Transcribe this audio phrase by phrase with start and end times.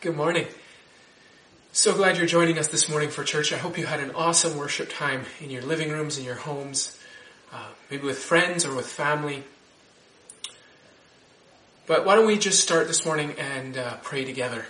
[0.00, 0.46] Good morning.
[1.72, 3.52] So glad you're joining us this morning for church.
[3.52, 6.96] I hope you had an awesome worship time in your living rooms, in your homes,
[7.52, 9.42] uh, maybe with friends or with family.
[11.88, 14.66] But why don't we just start this morning and uh, pray together?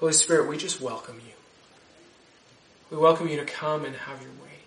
[0.00, 1.34] Holy Spirit, we just welcome you.
[2.90, 4.57] We welcome you to come and have your way.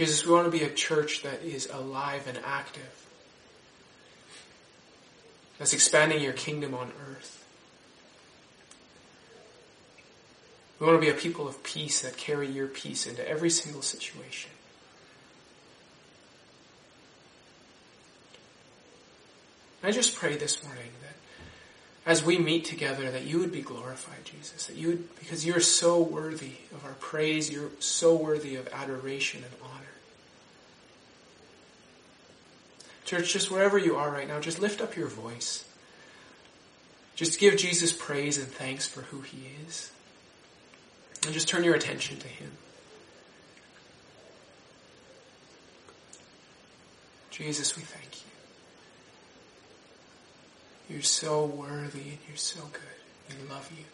[0.00, 3.06] Jesus, we want to be a church that is alive and active,
[5.58, 7.44] that's expanding your kingdom on earth.
[10.78, 13.82] We want to be a people of peace that carry your peace into every single
[13.82, 14.50] situation.
[19.82, 21.09] I just pray this morning that
[22.06, 24.66] as we meet together, that you would be glorified, Jesus.
[24.66, 29.42] That you would, because you're so worthy of our praise, you're so worthy of adoration
[29.44, 29.84] and honor.
[33.04, 35.64] Church, just wherever you are right now, just lift up your voice.
[37.16, 39.90] Just give Jesus praise and thanks for who he is.
[41.24, 42.50] And just turn your attention to him.
[47.30, 48.29] Jesus, we thank you.
[50.90, 52.82] You're so worthy and you're so good.
[53.28, 53.84] We love you.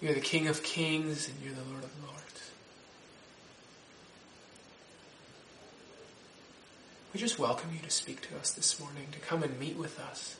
[0.00, 2.50] You're the King of kings and you're the Lord of lords.
[7.12, 9.98] We just welcome you to speak to us this morning, to come and meet with
[9.98, 10.36] us.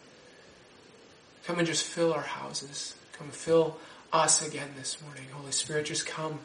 [1.47, 2.95] Come and just fill our houses.
[3.13, 3.77] Come fill
[4.13, 5.25] us again this morning.
[5.33, 6.39] Holy Spirit, just come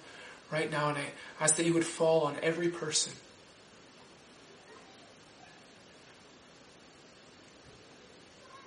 [0.51, 1.05] right now and I
[1.39, 3.13] ask that you would fall on every person.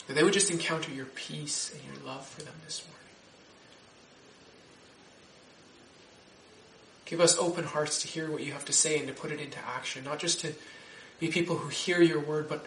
[0.08, 2.98] That they would just encounter your peace and your love for them this morning.
[7.04, 9.40] Give us open hearts to hear what you have to say and to put it
[9.40, 10.52] into action, not just to
[11.20, 12.66] be people who hear your word, but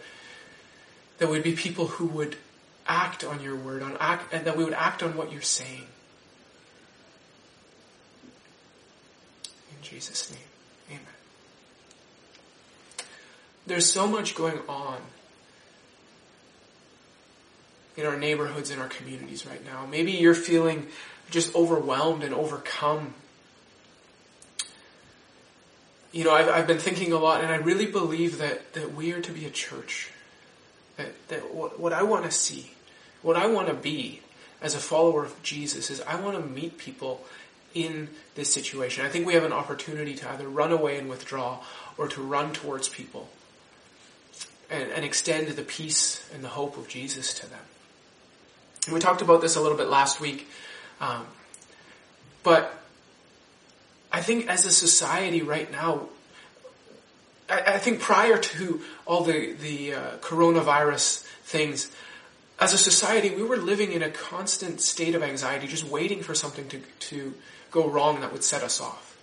[1.17, 2.37] that would be people who would
[2.87, 5.85] act on your word, on act, and that we would act on what you're saying.
[9.45, 10.39] In Jesus' name,
[10.89, 11.05] amen.
[13.65, 14.97] There's so much going on
[17.97, 19.85] in our neighborhoods, in our communities right now.
[19.85, 20.87] Maybe you're feeling
[21.29, 23.13] just overwhelmed and overcome
[26.11, 29.13] you know, I've, I've been thinking a lot, and I really believe that, that we
[29.13, 30.11] are to be a church.
[30.97, 32.71] That, that what, what I want to see,
[33.21, 34.21] what I want to be
[34.61, 37.23] as a follower of Jesus is I want to meet people
[37.73, 39.05] in this situation.
[39.05, 41.59] I think we have an opportunity to either run away and withdraw
[41.97, 43.29] or to run towards people
[44.69, 47.59] and, and extend the peace and the hope of Jesus to them.
[48.85, 50.47] And we talked about this a little bit last week,
[50.99, 51.25] um,
[52.43, 52.81] but
[54.11, 56.07] I think as a society right now,
[57.49, 61.91] I, I think prior to all the, the uh, coronavirus things,
[62.59, 66.33] as a society, we were living in a constant state of anxiety, just waiting for
[66.33, 67.33] something to, to
[67.69, 69.17] go wrong that would set us off.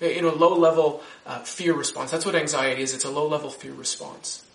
[0.00, 2.10] In a low level uh, fear response.
[2.10, 2.92] That's what anxiety is.
[2.92, 4.45] It's a low level fear response.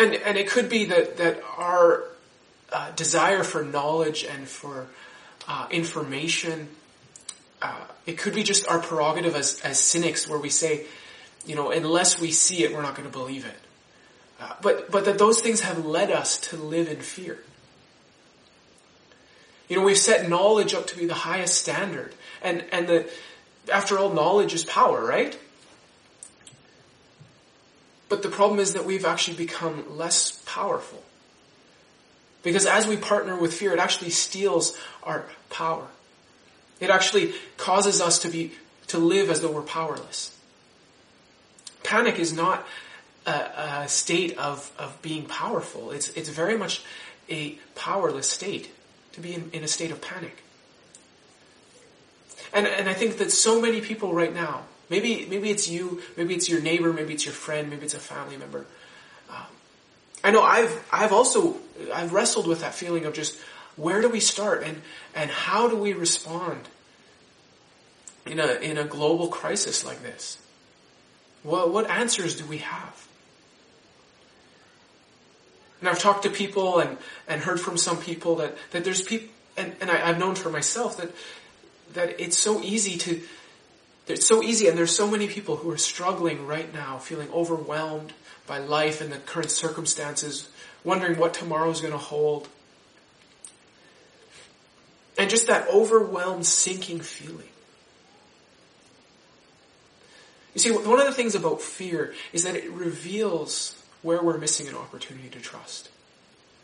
[0.00, 2.04] And, and it could be that, that our
[2.72, 4.86] uh, desire for knowledge and for
[5.46, 6.68] uh, information
[7.62, 7.74] uh,
[8.06, 10.86] it could be just our prerogative as, as cynics where we say,
[11.46, 13.56] you know, unless we see it, we're not going to believe it.
[14.40, 17.38] Uh, but, but that those things have led us to live in fear.
[19.68, 22.14] You know, we've set knowledge up to be the highest standard.
[22.42, 23.10] And, and the,
[23.72, 25.38] after all, knowledge is power, right?
[28.10, 31.02] But the problem is that we've actually become less powerful.
[32.42, 35.86] Because as we partner with fear, it actually steals our power.
[36.80, 38.52] It actually causes us to be,
[38.88, 40.36] to live as though we're powerless.
[41.84, 42.66] Panic is not
[43.26, 45.92] a, a state of, of being powerful.
[45.92, 46.82] It's, it's very much
[47.28, 48.72] a powerless state
[49.12, 50.42] to be in, in a state of panic.
[52.52, 56.34] And, and I think that so many people right now, maybe, maybe it's you, maybe
[56.34, 58.66] it's your neighbor, maybe it's your friend, maybe it's a family member.
[59.30, 59.46] Um,
[60.22, 61.56] I know I've, I've also,
[61.94, 63.38] I've wrestled with that feeling of just,
[63.76, 64.82] where do we start and,
[65.14, 66.68] and how do we respond
[68.26, 70.38] in a, in a global crisis like this?
[71.42, 73.08] Well, what answers do we have?
[75.80, 79.28] And I've talked to people and, and heard from some people that, that there's people,
[79.56, 81.10] and, and I, I've known for myself that,
[81.94, 83.22] that it's so easy to,
[84.12, 88.12] it's so easy and there's so many people who are struggling right now, feeling overwhelmed
[88.46, 90.48] by life and the current circumstances,
[90.84, 92.48] wondering what tomorrow is going to hold.
[95.18, 97.48] And just that overwhelmed, sinking feeling.
[100.54, 104.66] You see, one of the things about fear is that it reveals where we're missing
[104.66, 105.90] an opportunity to trust.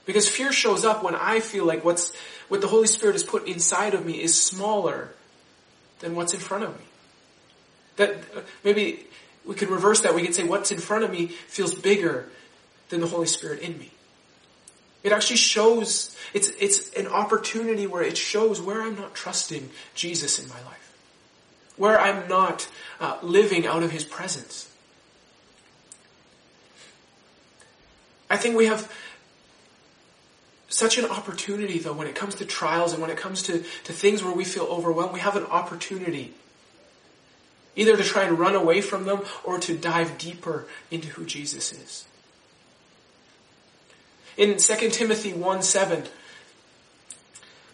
[0.06, 2.14] Because fear shows up when I feel like what's,
[2.48, 5.10] what the Holy Spirit has put inside of me is smaller
[6.00, 6.84] than what's in front of me.
[7.96, 8.16] That
[8.64, 9.06] maybe
[9.44, 10.14] we could reverse that.
[10.14, 12.28] We could say what's in front of me feels bigger
[12.88, 13.90] than the Holy Spirit in me.
[15.02, 20.40] It actually shows, it's, it's an opportunity where it shows where I'm not trusting Jesus
[20.40, 20.96] in my life.
[21.76, 24.68] Where I'm not uh, living out of His presence.
[28.28, 28.92] I think we have
[30.68, 33.92] such an opportunity though when it comes to trials and when it comes to, to
[33.92, 36.34] things where we feel overwhelmed, we have an opportunity
[37.76, 41.72] either to try and run away from them or to dive deeper into who Jesus
[41.72, 42.04] is.
[44.36, 46.04] In 2 Timothy 1 7,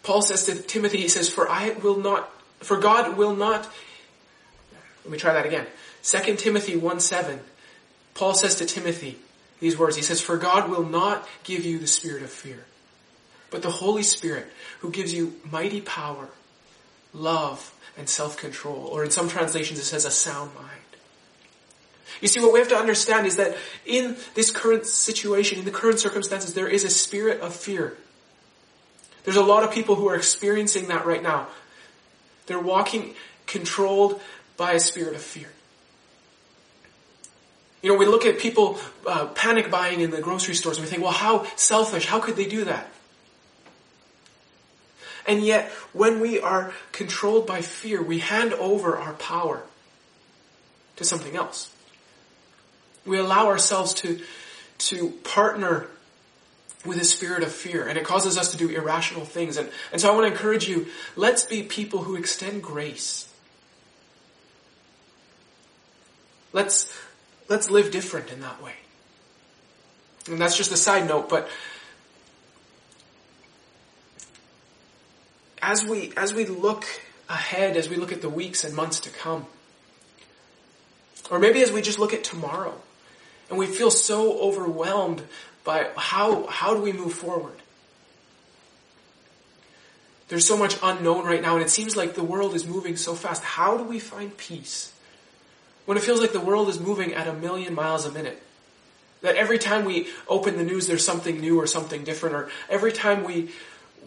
[0.03, 2.29] Paul says to Timothy, he says, For I will not,
[2.59, 3.69] for God will not,
[5.03, 5.65] let me try that again.
[6.03, 7.39] 2 Timothy 1 7,
[8.13, 9.17] Paul says to Timothy
[9.59, 9.95] these words.
[9.95, 12.65] He says, For God will not give you the spirit of fear,
[13.49, 14.47] but the Holy Spirit
[14.79, 16.29] who gives you mighty power,
[17.13, 18.89] love, and self-control.
[18.91, 20.69] Or in some translations it says a sound mind.
[22.21, 25.71] You see, what we have to understand is that in this current situation, in the
[25.71, 27.97] current circumstances, there is a spirit of fear.
[29.23, 31.47] There's a lot of people who are experiencing that right now.
[32.45, 33.15] They're walking
[33.45, 34.21] controlled
[34.57, 35.49] by a spirit of fear.
[37.81, 40.89] You know, we look at people uh, panic buying in the grocery stores and we
[40.89, 42.89] think, well, how selfish, how could they do that?
[45.25, 49.63] And yet, when we are controlled by fear, we hand over our power
[50.97, 51.71] to something else.
[53.05, 54.19] We allow ourselves to,
[54.79, 55.87] to partner
[56.85, 59.55] with a spirit of fear, and it causes us to do irrational things.
[59.57, 63.29] And, and so I want to encourage you, let's be people who extend grace.
[66.51, 66.93] Let's,
[67.47, 68.73] let's live different in that way.
[70.27, 71.49] And that's just a side note, but
[75.63, 76.85] as we, as we look
[77.29, 79.45] ahead, as we look at the weeks and months to come,
[81.31, 82.75] or maybe as we just look at tomorrow,
[83.49, 85.23] and we feel so overwhelmed
[85.63, 87.55] by how, how do we move forward?
[90.27, 93.13] There's so much unknown right now, and it seems like the world is moving so
[93.15, 93.41] fast.
[93.43, 94.91] How do we find peace?
[95.85, 98.41] When it feels like the world is moving at a million miles a minute.
[99.21, 102.91] That every time we open the news, there's something new or something different, or every
[102.91, 103.51] time we,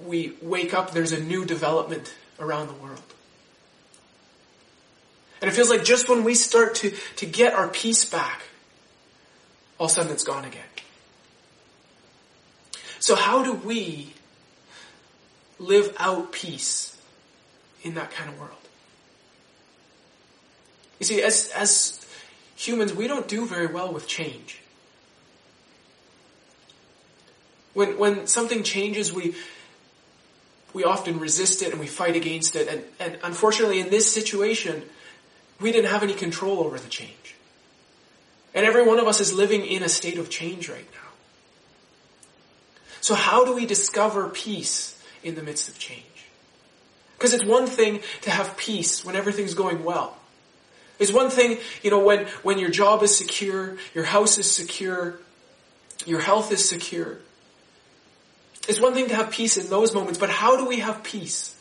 [0.04, 3.02] we wake up, there's a new development around the world.
[5.40, 8.42] And it feels like just when we start to, to get our peace back,
[9.78, 10.62] all of a sudden it's gone again.
[12.98, 14.12] So how do we
[15.58, 16.96] live out peace
[17.82, 18.52] in that kind of world?
[20.98, 22.04] You see, as, as
[22.56, 24.60] humans, we don't do very well with change.
[27.74, 29.34] When, when something changes, we,
[30.76, 32.68] we often resist it and we fight against it.
[32.68, 34.82] And, and unfortunately, in this situation,
[35.58, 37.34] we didn't have any control over the change.
[38.54, 41.08] And every one of us is living in a state of change right now.
[43.00, 46.04] So how do we discover peace in the midst of change?
[47.16, 50.14] Because it's one thing to have peace when everything's going well.
[50.98, 55.18] It's one thing, you know, when, when your job is secure, your house is secure,
[56.04, 57.16] your health is secure.
[58.68, 61.56] It's one thing to have peace in those moments, but how do we have peace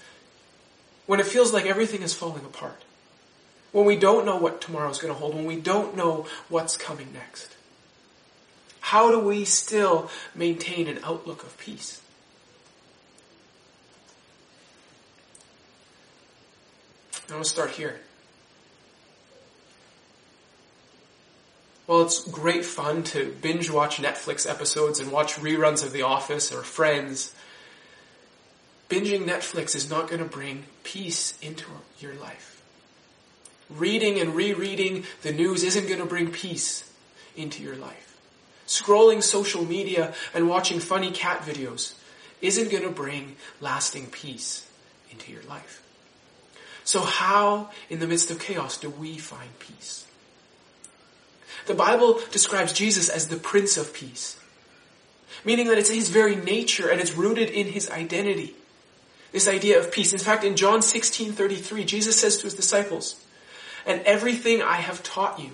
[1.05, 2.81] when it feels like everything is falling apart?
[3.71, 6.77] When we don't know what tomorrow is going to hold, when we don't know what's
[6.77, 7.55] coming next?
[8.79, 12.01] How do we still maintain an outlook of peace?
[17.29, 17.99] I want to start here.
[21.87, 26.51] Well, it's great fun to binge watch Netflix episodes and watch reruns of The Office
[26.51, 27.33] or Friends.
[28.89, 31.65] Binging Netflix is not going to bring peace into
[31.99, 32.61] your life.
[33.69, 36.91] Reading and rereading the news isn't going to bring peace
[37.35, 38.17] into your life.
[38.67, 41.93] Scrolling social media and watching funny cat videos
[42.41, 44.67] isn't going to bring lasting peace
[45.11, 45.83] into your life.
[46.83, 50.05] So how, in the midst of chaos, do we find peace?
[51.65, 54.37] The Bible describes Jesus as the Prince of Peace,
[55.43, 58.55] meaning that it's his very nature and it's rooted in his identity.
[59.31, 60.13] This idea of peace.
[60.13, 63.21] In fact, in John 16, 33, Jesus says to his disciples,
[63.85, 65.51] and everything I have taught you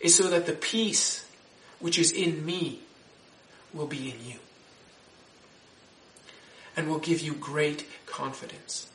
[0.00, 1.26] is so that the peace
[1.78, 2.80] which is in me
[3.72, 4.38] will be in you
[6.76, 8.88] and will give you great confidence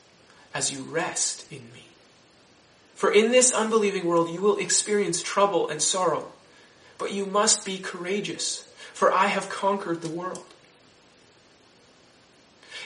[0.54, 1.89] as you rest in me.
[3.00, 6.34] For in this unbelieving world you will experience trouble and sorrow,
[6.98, 10.44] but you must be courageous, for I have conquered the world.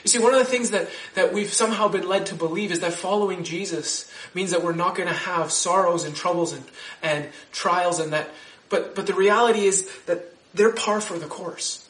[0.04, 2.78] You see, one of the things that, that we've somehow been led to believe is
[2.78, 6.64] that following Jesus means that we're not going to have sorrows and troubles and,
[7.02, 8.30] and trials and that,
[8.68, 11.88] but, but the reality is that they're par for the course.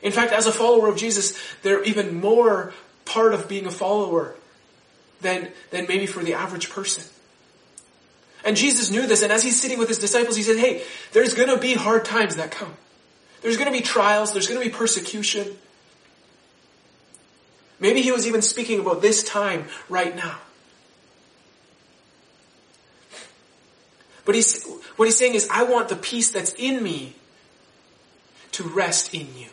[0.00, 2.72] In fact, as a follower of Jesus, they're even more
[3.04, 4.36] part of being a follower
[5.20, 7.04] than, than maybe for the average person.
[8.44, 10.82] And Jesus knew this, and as he's sitting with his disciples, he said, hey,
[11.12, 12.74] there's gonna be hard times that come.
[13.40, 15.46] There's gonna be trials, there's gonna be persecution.
[17.78, 20.38] Maybe he was even speaking about this time right now.
[24.24, 24.64] But he's,
[24.96, 27.16] what he's saying is, I want the peace that's in me
[28.52, 29.48] to rest in you.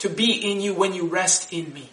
[0.00, 1.90] To be in you when you rest in me.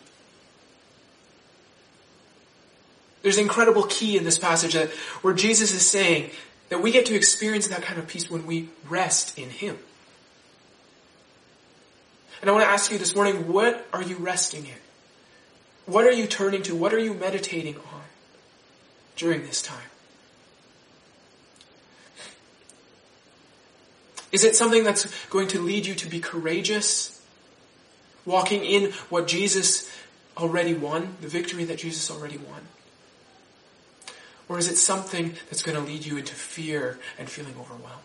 [3.21, 4.89] There's an incredible key in this passage that,
[5.21, 6.31] where Jesus is saying
[6.69, 9.77] that we get to experience that kind of peace when we rest in Him.
[12.41, 14.75] And I want to ask you this morning, what are you resting in?
[15.85, 16.75] What are you turning to?
[16.75, 18.01] What are you meditating on
[19.17, 19.81] during this time?
[24.31, 27.19] Is it something that's going to lead you to be courageous?
[28.25, 29.91] Walking in what Jesus
[30.37, 32.61] already won, the victory that Jesus already won?
[34.49, 37.99] Or is it something that's going to lead you into fear and feeling overwhelmed?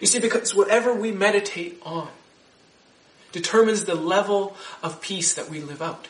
[0.00, 2.08] You see, because whatever we meditate on
[3.32, 6.08] determines the level of peace that we live out.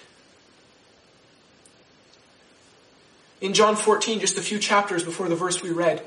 [3.40, 6.02] In John 14, just a few chapters before the verse we read,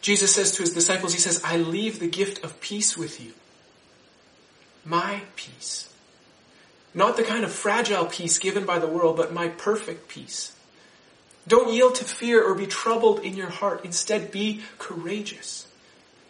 [0.00, 3.32] Jesus says to his disciples, he says, I leave the gift of peace with you.
[4.84, 5.92] My peace.
[6.94, 10.56] Not the kind of fragile peace given by the world, but my perfect peace.
[11.50, 13.84] Don't yield to fear or be troubled in your heart.
[13.84, 15.66] Instead, be courageous.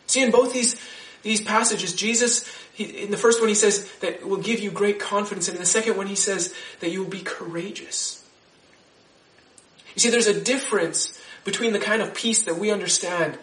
[0.07, 0.77] See, in both these,
[1.23, 4.99] these passages, Jesus, he, in the first one he says that will give you great
[4.99, 8.27] confidence, and in the second one he says that you will be courageous.
[9.95, 11.13] You see, there's a difference
[11.45, 13.39] between the kind of peace that we understand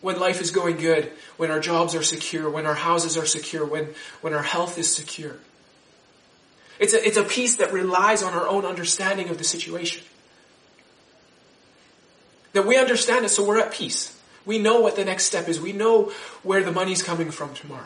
[0.00, 3.66] when life is going good, when our jobs are secure, when our houses are secure,
[3.66, 3.88] when,
[4.20, 5.38] when our health is secure.
[6.78, 10.04] It's a, it's a peace that relies on our own understanding of the situation.
[12.52, 14.16] That we understand it so we're at peace.
[14.44, 15.60] We know what the next step is.
[15.60, 17.84] We know where the money's coming from tomorrow.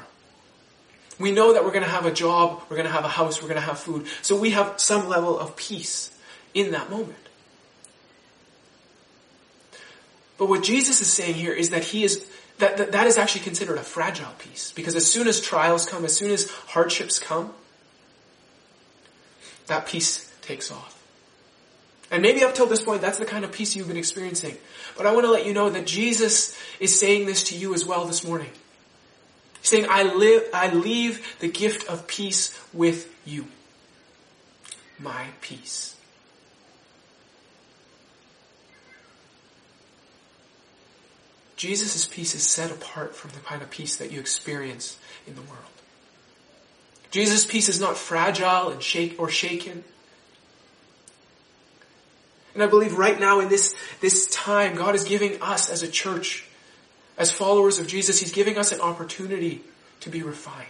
[1.19, 3.41] We know that we're going to have a job, we're going to have a house,
[3.41, 4.07] we're going to have food.
[4.23, 6.17] So we have some level of peace
[6.55, 7.19] in that moment.
[10.39, 12.27] But what Jesus is saying here is that he is,
[12.59, 14.73] that, that, that is actually considered a fragile peace.
[14.73, 17.55] Because as soon as trials come, as soon as hardships come,
[19.67, 21.04] that peace takes off.
[22.11, 24.57] And maybe up till this point, that's the kind of peace you've been experiencing.
[24.97, 27.85] But I want to let you know that Jesus is saying this to you as
[27.85, 28.51] well this morning.
[29.61, 33.47] He's saying, I live, I leave the gift of peace with you.
[34.99, 35.97] My peace.
[41.57, 45.41] Jesus' peace is set apart from the kind of peace that you experience in the
[45.41, 45.63] world.
[47.11, 49.85] Jesus' peace is not fragile and shake or shaken.
[52.55, 55.89] And I believe right now in this, this time, God is giving us as a
[55.89, 56.47] church,
[57.19, 59.63] as followers of Jesus, He's giving us an opportunity
[60.01, 60.67] to be refined.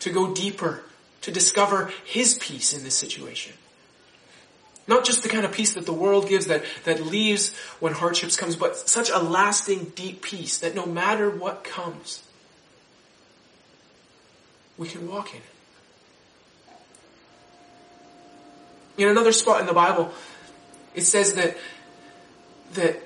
[0.00, 0.82] To go deeper,
[1.22, 3.54] to discover His peace in this situation.
[4.86, 8.36] Not just the kind of peace that the world gives that, that leaves when hardships
[8.36, 12.22] comes, but such a lasting, deep peace that no matter what comes,
[14.76, 15.51] we can walk in it.
[18.98, 20.12] In another spot in the Bible,
[20.94, 21.56] it says that,
[22.74, 23.02] that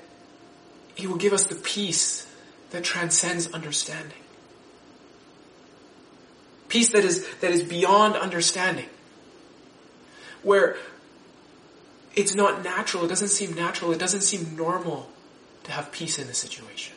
[0.95, 2.27] He will give us the peace
[2.71, 4.17] that transcends understanding.
[6.67, 8.89] Peace that is, that is beyond understanding.
[10.43, 10.75] Where
[12.15, 15.09] it's not natural, it doesn't seem natural, it doesn't seem normal
[15.63, 16.95] to have peace in the situation.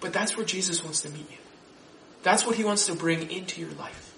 [0.00, 1.38] But that's where Jesus wants to meet you.
[2.22, 4.11] That's what He wants to bring into your life.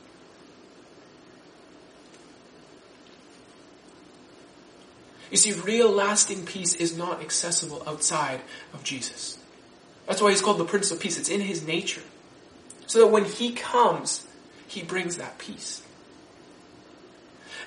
[5.34, 8.40] You see, real lasting peace is not accessible outside
[8.72, 9.36] of Jesus.
[10.06, 11.18] That's why he's called the Prince of Peace.
[11.18, 12.02] It's in his nature.
[12.86, 14.28] So that when he comes,
[14.68, 15.82] he brings that peace.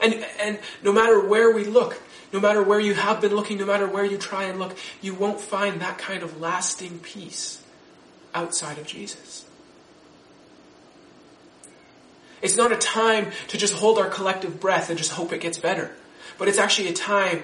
[0.02, 3.66] And, and no matter where we look, no matter where you have been looking, no
[3.66, 7.62] matter where you try and look, you won't find that kind of lasting peace
[8.34, 9.44] outside of Jesus.
[12.42, 15.58] It's not a time to just hold our collective breath and just hope it gets
[15.58, 15.92] better.
[16.38, 17.44] But it's actually a time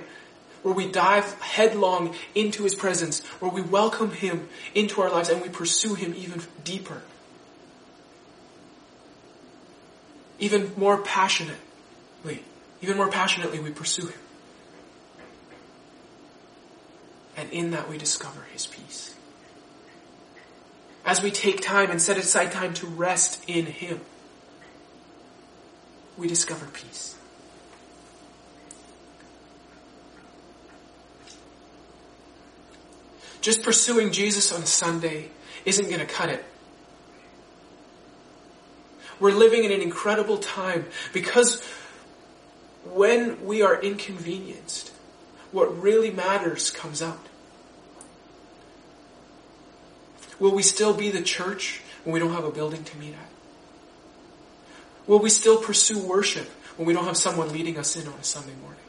[0.63, 5.41] where we dive headlong into His presence, where we welcome Him into our lives and
[5.41, 7.01] we pursue Him even deeper.
[10.39, 11.60] Even more passionately.
[12.82, 14.20] Even more passionately we pursue Him.
[17.38, 19.15] And in that we discover His peace.
[21.05, 24.00] As we take time and set aside time to rest in Him,
[26.17, 27.12] we discover peace.
[33.44, 35.30] Just pursuing Jesus on Sunday
[35.66, 36.46] isn't going to cut it.
[39.20, 41.62] We're living in an incredible time because
[42.86, 44.94] when we are inconvenienced,
[45.52, 47.20] what really matters comes out.
[50.40, 53.30] Will we still be the church when we don't have a building to meet at?
[55.06, 56.48] Will we still pursue worship
[56.78, 58.80] when we don't have someone leading us in on a Sunday morning?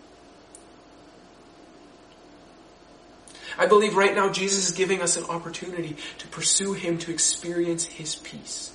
[3.58, 7.84] I believe right now Jesus is giving us an opportunity to pursue Him, to experience
[7.84, 8.72] His peace.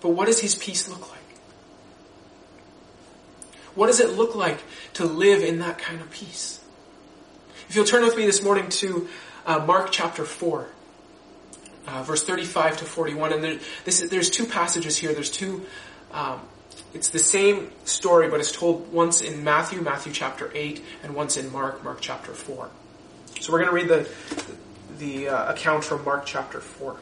[0.00, 1.20] But what does His peace look like?
[3.74, 4.60] What does it look like
[4.94, 6.60] to live in that kind of peace?
[7.68, 9.08] If you'll turn with me this morning to
[9.46, 10.68] uh, Mark chapter 4,
[11.86, 15.12] uh, verse 35 to 41, and there, this, there's two passages here.
[15.12, 15.66] There's two
[16.12, 16.40] um,
[16.94, 21.36] it's the same story, but it's told once in Matthew, Matthew chapter 8, and once
[21.36, 22.70] in Mark, Mark chapter 4.
[23.40, 24.08] So we're going to read the,
[24.98, 26.96] the uh, account from Mark chapter 4.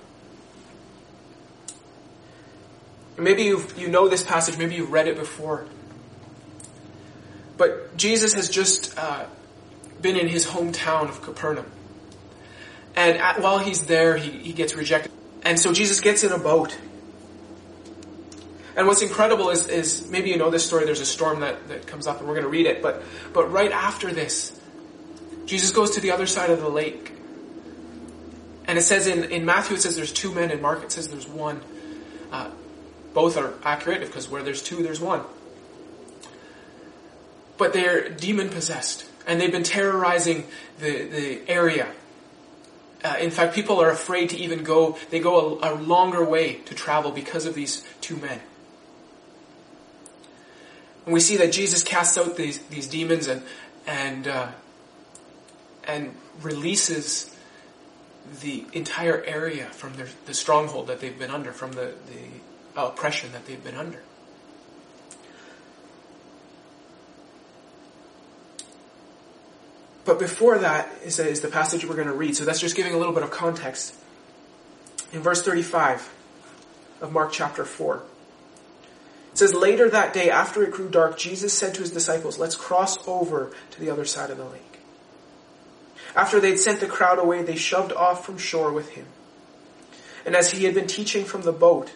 [3.19, 5.67] maybe you you know this passage, maybe you've read it before.
[7.57, 9.27] But Jesus has just uh,
[10.01, 11.71] been in his hometown of Capernaum.
[12.97, 15.13] And at, while he's there, he, he gets rejected.
[15.43, 16.77] And so Jesus gets in a boat
[18.77, 21.87] and what's incredible is, is maybe you know this story, there's a storm that, that
[21.87, 24.59] comes up and we're going to read it, but, but right after this,
[25.45, 27.13] Jesus goes to the other side of the lake.
[28.67, 31.09] And it says in, in Matthew, it says there's two men, in Mark, it says
[31.09, 31.61] there's one.
[32.31, 32.51] Uh,
[33.13, 35.23] both are accurate because where there's two, there's one.
[37.59, 40.47] But they're demon possessed and they've been terrorizing
[40.79, 41.89] the, the area.
[43.05, 46.55] Uh, in fact, people are afraid to even go, they go a, a longer way
[46.55, 48.41] to travel because of these two men.
[51.05, 53.43] And we see that Jesus casts out these, these demons and,
[53.87, 54.49] and, uh,
[55.85, 57.35] and releases
[58.41, 63.33] the entire area from their, the stronghold that they've been under, from the, the oppression
[63.33, 64.01] that they've been under.
[70.05, 72.37] But before that is, is the passage we're going to read.
[72.37, 73.95] So that's just giving a little bit of context.
[75.13, 76.13] In verse 35
[77.01, 78.03] of Mark chapter 4.
[79.33, 82.55] It says, later that day, after it grew dark, Jesus said to his disciples, let's
[82.55, 84.79] cross over to the other side of the lake.
[86.15, 89.07] After they'd sent the crowd away, they shoved off from shore with him.
[90.27, 91.93] And as he had been teaching from the boat,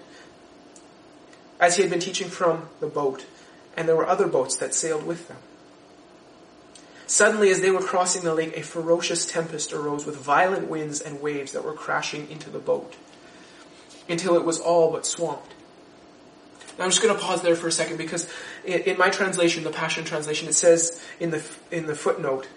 [1.60, 3.26] as he had been teaching from the boat,
[3.76, 5.36] and there were other boats that sailed with them.
[7.06, 11.20] Suddenly, as they were crossing the lake, a ferocious tempest arose with violent winds and
[11.20, 12.96] waves that were crashing into the boat,
[14.08, 15.52] until it was all but swamped.
[16.78, 18.28] I'm just going to pause there for a second because
[18.64, 22.48] in, my translation, the Passion Translation, it says in the, in the footnote,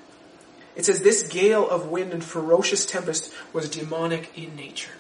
[0.75, 4.91] it says, this gale of wind and ferocious tempest was demonic in nature.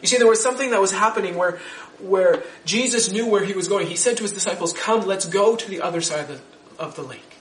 [0.00, 1.58] You see, there was something that was happening where,
[1.98, 3.86] where Jesus knew where he was going.
[3.86, 6.40] He said to his disciples, come, let's go to the other side of
[6.76, 7.36] the, of the lake.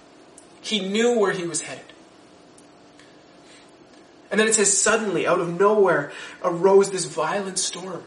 [0.62, 1.86] He knew where he was headed.
[4.32, 6.12] And then it says, suddenly, out of nowhere,
[6.44, 8.04] arose this violent storm.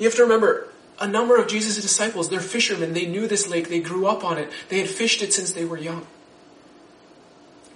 [0.00, 0.66] You have to remember,
[0.98, 2.94] a number of Jesus' disciples, they're fishermen.
[2.94, 3.68] They knew this lake.
[3.68, 4.50] They grew up on it.
[4.70, 6.06] They had fished it since they were young.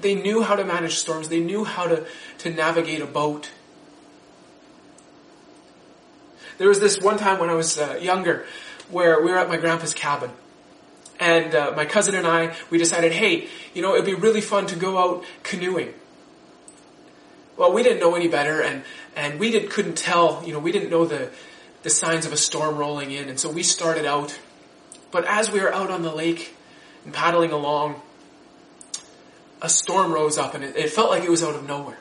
[0.01, 1.29] They knew how to manage storms.
[1.29, 2.07] They knew how to,
[2.39, 3.51] to navigate a boat.
[6.57, 8.47] There was this one time when I was uh, younger
[8.91, 10.31] where we were at my grandpa's cabin.
[11.21, 14.67] And uh, my cousin and I, we decided, hey, you know, it'd be really fun
[14.69, 15.93] to go out canoeing.
[17.59, 18.83] Well, we didn't know any better, and,
[19.15, 21.31] and we didn't, couldn't tell, you know, we didn't know the,
[21.85, 23.29] the signs of a storm rolling in.
[23.29, 24.37] And so we started out.
[25.13, 26.57] But as we were out on the lake
[27.05, 28.01] and paddling along,
[29.63, 31.99] a storm rose up and it, it felt like it was out of nowhere.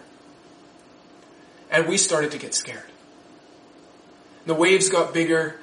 [1.70, 2.90] And we started to get scared.
[4.46, 5.60] The waves got bigger.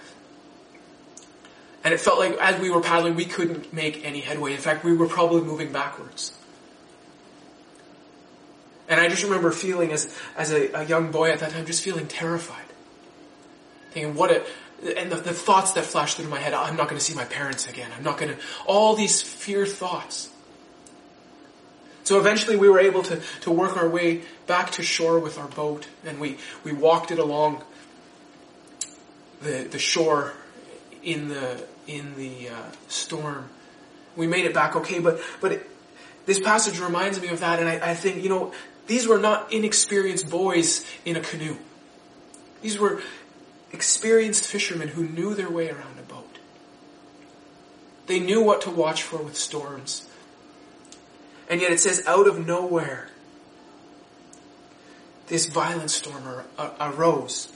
[1.83, 4.53] And it felt like as we were paddling, we couldn't make any headway.
[4.53, 6.37] In fact, we were probably moving backwards.
[8.87, 11.83] And I just remember feeling as, as a, a young boy at that time, just
[11.83, 12.70] feeling terrified.
[13.91, 14.45] Thinking, what a,
[14.97, 17.25] and the, the thoughts that flashed through my head, I'm not going to see my
[17.25, 17.91] parents again.
[17.97, 20.31] I'm not going to, all these fear thoughts.
[22.05, 25.49] So eventually we were able to, to work our way back to shore with our
[25.49, 27.63] boat and we, we walked it along
[29.43, 30.33] the, the shore
[31.03, 33.49] in the, in the uh, storm.
[34.17, 35.71] We made it back okay, but, but it,
[36.27, 38.53] this passage reminds me of that and I, I think, you know,
[38.87, 41.57] these were not inexperienced boys in a canoe.
[42.61, 43.03] These were
[43.73, 46.39] experienced fishermen who knew their way around a boat.
[48.07, 50.09] They knew what to watch for with storms.
[51.49, 53.09] And yet it says, out of nowhere,
[55.29, 57.53] this violent storm uh, arose.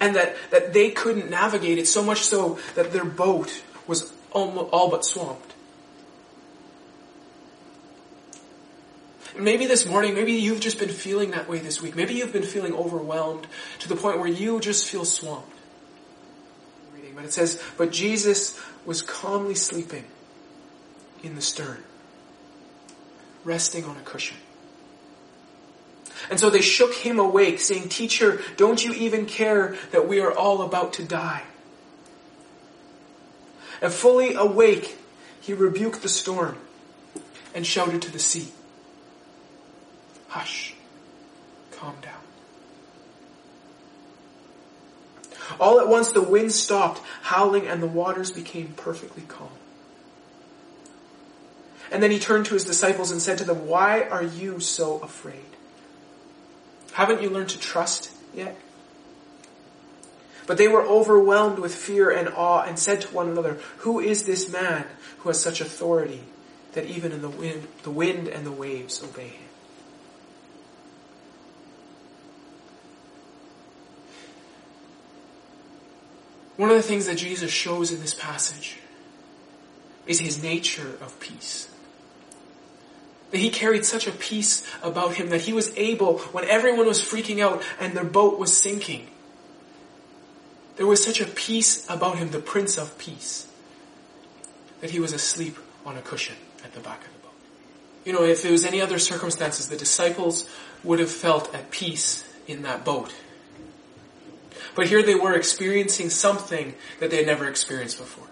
[0.00, 4.90] And that, that they couldn't navigate it so much so that their boat was all
[4.90, 5.54] but swamped.
[9.38, 11.94] Maybe this morning, maybe you've just been feeling that way this week.
[11.94, 13.46] Maybe you've been feeling overwhelmed
[13.80, 15.52] to the point where you just feel swamped.
[17.18, 20.04] But it says, but Jesus was calmly sleeping
[21.24, 21.82] in the stern,
[23.42, 24.36] resting on a cushion.
[26.30, 30.32] And so they shook him awake, saying, Teacher, don't you even care that we are
[30.32, 31.42] all about to die?
[33.82, 34.96] And fully awake,
[35.40, 36.56] he rebuked the storm
[37.52, 38.52] and shouted to the sea,
[40.28, 40.74] Hush.
[41.72, 42.14] Calm down.
[45.58, 49.48] All at once the wind stopped howling and the waters became perfectly calm.
[51.90, 54.98] And then he turned to his disciples and said to them, Why are you so
[54.98, 55.40] afraid?
[56.92, 58.56] Haven't you learned to trust yet?
[60.46, 64.24] But they were overwhelmed with fear and awe and said to one another, Who is
[64.24, 64.86] this man
[65.18, 66.24] who has such authority
[66.72, 69.47] that even in the wind, the wind and the waves obey him?
[76.58, 78.78] One of the things that Jesus shows in this passage
[80.08, 81.68] is his nature of peace.
[83.30, 87.00] That he carried such a peace about him that he was able, when everyone was
[87.00, 89.06] freaking out and their boat was sinking,
[90.74, 93.46] there was such a peace about him, the Prince of Peace,
[94.80, 97.36] that he was asleep on a cushion at the back of the boat.
[98.04, 100.48] You know, if it was any other circumstances, the disciples
[100.82, 103.14] would have felt at peace in that boat
[104.78, 108.28] but here they were experiencing something that they had never experienced before.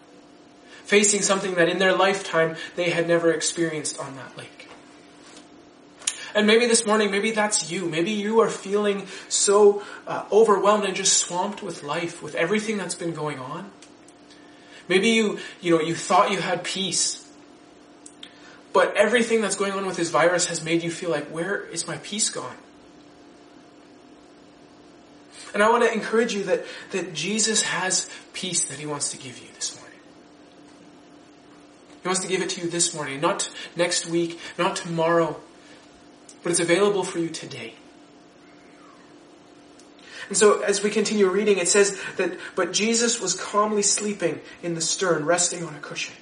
[0.85, 4.69] Facing something that in their lifetime they had never experienced on that lake.
[6.37, 7.87] And maybe this morning, maybe that's you.
[7.87, 12.95] Maybe you are feeling so uh, overwhelmed and just swamped with life, with everything that's
[12.95, 13.69] been going on.
[14.89, 17.29] Maybe you, you know, you thought you had peace.
[18.73, 21.89] But everything that's going on with this virus has made you feel like, where is
[21.89, 22.57] my peace gone?
[25.55, 29.17] And I want to encourage you that, that Jesus has peace that he wants to
[29.17, 29.99] give you this morning.
[32.03, 35.41] He wants to give it to you this morning, not next week, not tomorrow,
[36.43, 37.75] but it's available for you today.
[40.29, 44.75] And so as we continue reading, it says that, but Jesus was calmly sleeping in
[44.75, 46.15] the stern, resting on a cushion.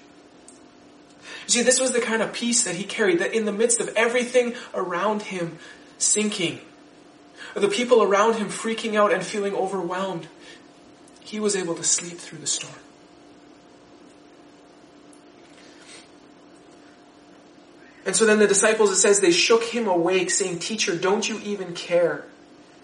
[1.46, 3.80] You see, this was the kind of peace that he carried, that in the midst
[3.80, 5.58] of everything around him
[5.98, 6.60] sinking,
[7.54, 10.26] the people around him freaking out and feeling overwhelmed,
[11.20, 12.74] he was able to sleep through the storm.
[18.06, 21.40] And so then the disciples, it says, they shook him awake, saying, Teacher, don't you
[21.40, 22.26] even care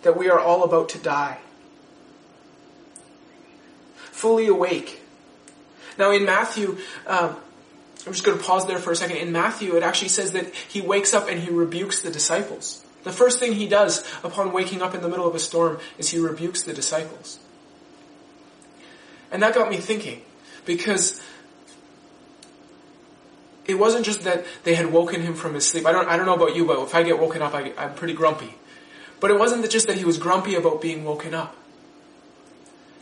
[0.03, 1.39] that we are all about to die?
[3.97, 5.03] Fully awake.
[5.99, 7.37] Now in Matthew, um,
[8.07, 9.19] I'm just going to pause there for a second.
[9.19, 12.85] In Matthew, it actually says that he wakes up and he rebukes the disciples.
[13.03, 16.11] The first thing he does upon waking up in the middle of a storm is
[16.11, 17.39] he rebukes the disciples.
[19.31, 20.23] And that got me thinking,
[20.67, 21.21] because
[23.67, 25.87] it wasn't just that they had woken him from his sleep.
[25.87, 27.95] I don't, I don't know about you, but if I get woken up, I, I'm
[27.95, 28.55] pretty grumpy.
[29.21, 31.55] But it wasn't just that he was grumpy about being woken up.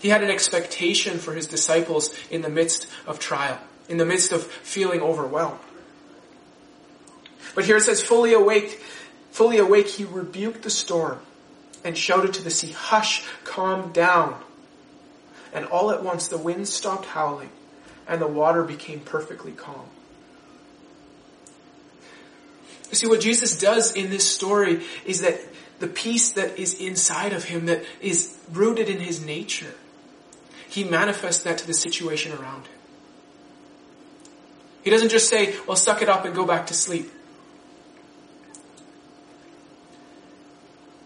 [0.01, 3.59] He had an expectation for his disciples in the midst of trial,
[3.89, 5.59] in the midst of feeling overwhelmed.
[7.55, 8.81] But here it says, fully awake,
[9.39, 11.21] Fully awake, he rebuked the storm
[11.85, 14.37] and shouted to the sea, Hush, calm down.
[15.53, 17.51] And all at once the wind stopped howling
[18.09, 19.87] and the water became perfectly calm.
[22.91, 25.39] You see, what Jesus does in this story is that
[25.79, 29.75] the peace that is inside of him, that is rooted in his nature,
[30.69, 32.79] he manifests that to the situation around him.
[34.83, 37.13] He doesn't just say, well, suck it up and go back to sleep.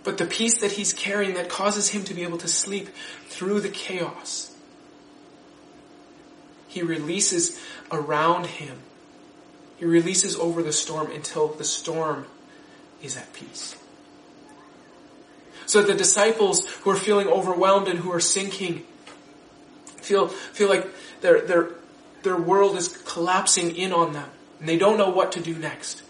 [0.04, 2.88] But the peace that he's carrying that causes him to be able to sleep
[3.26, 4.50] through the chaos.
[6.68, 7.60] He releases
[7.90, 8.78] around him.
[9.76, 12.26] He releases over the storm until the storm
[13.02, 13.76] is at peace.
[15.66, 18.84] So the disciples who are feeling overwhelmed and who are sinking
[19.96, 20.86] feel, feel like
[21.20, 21.70] their, their,
[22.22, 24.28] their world is collapsing in on them
[24.60, 26.02] and they don't know what to do next.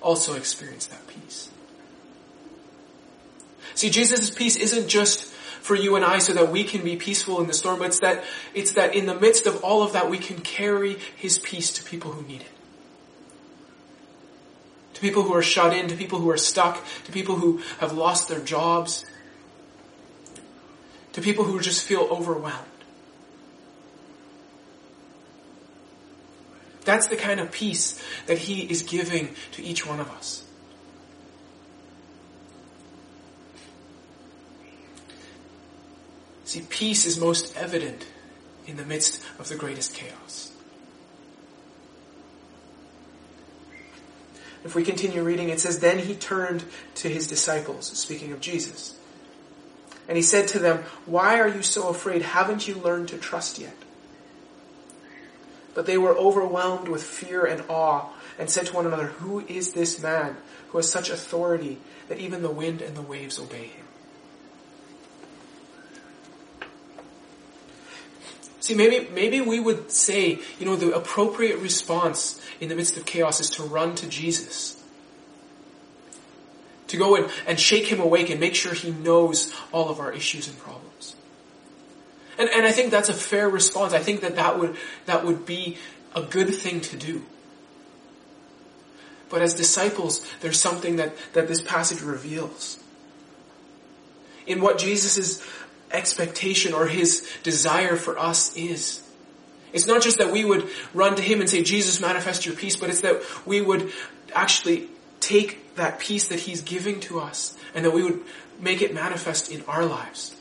[0.00, 1.50] Also experience that peace.
[3.74, 5.26] See, Jesus' peace isn't just
[5.64, 8.00] for you and I so that we can be peaceful in the storm, but it's
[8.00, 11.72] that, it's that in the midst of all of that we can carry His peace
[11.74, 12.50] to people who need it.
[14.94, 17.92] To people who are shut in, to people who are stuck, to people who have
[17.92, 19.04] lost their jobs,
[21.14, 22.66] to people who just feel overwhelmed.
[26.84, 30.43] That's the kind of peace that He is giving to each one of us.
[36.54, 38.06] See, peace is most evident
[38.68, 40.52] in the midst of the greatest chaos.
[44.62, 46.62] If we continue reading, it says, Then he turned
[46.94, 48.96] to his disciples, speaking of Jesus.
[50.06, 52.22] And he said to them, Why are you so afraid?
[52.22, 53.74] Haven't you learned to trust yet?
[55.74, 59.72] But they were overwhelmed with fear and awe and said to one another, Who is
[59.72, 60.36] this man
[60.68, 63.83] who has such authority that even the wind and the waves obey him?
[68.64, 73.04] See, maybe, maybe we would say, you know, the appropriate response in the midst of
[73.04, 74.82] chaos is to run to Jesus.
[76.86, 80.10] To go and, and shake him awake and make sure he knows all of our
[80.10, 81.14] issues and problems.
[82.38, 83.92] And, and I think that's a fair response.
[83.92, 85.76] I think that that would, that would be
[86.14, 87.20] a good thing to do.
[89.28, 92.82] But as disciples, there's something that, that this passage reveals.
[94.46, 95.42] In what Jesus'
[95.90, 99.02] expectation or his desire for us is.
[99.72, 102.76] It's not just that we would run to him and say, Jesus, manifest your peace,
[102.76, 103.92] but it's that we would
[104.32, 104.88] actually
[105.20, 108.20] take that peace that he's giving to us and that we would
[108.60, 110.36] make it manifest in our lives.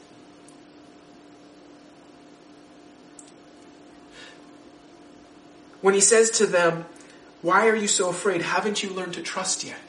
[5.82, 6.86] When he says to them,
[7.42, 8.42] why are you so afraid?
[8.42, 9.80] Haven't you learned to trust yet?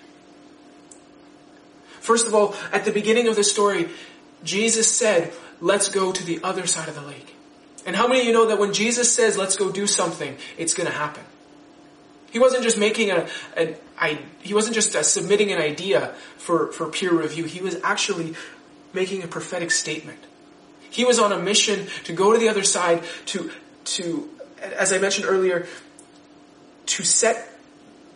[2.00, 3.88] First of all, at the beginning of the story,
[4.44, 7.34] Jesus said, let's go to the other side of the lake.
[7.86, 10.74] And how many of you know that when Jesus says, let's go do something, it's
[10.74, 11.22] to happen?
[12.30, 13.28] He wasn't just making a,
[14.40, 17.44] he wasn't just uh, submitting an idea for, for peer review.
[17.44, 18.34] He was actually
[18.92, 20.18] making a prophetic statement.
[20.90, 23.50] He was on a mission to go to the other side to,
[23.84, 24.28] to,
[24.60, 25.66] as I mentioned earlier,
[26.86, 27.50] to set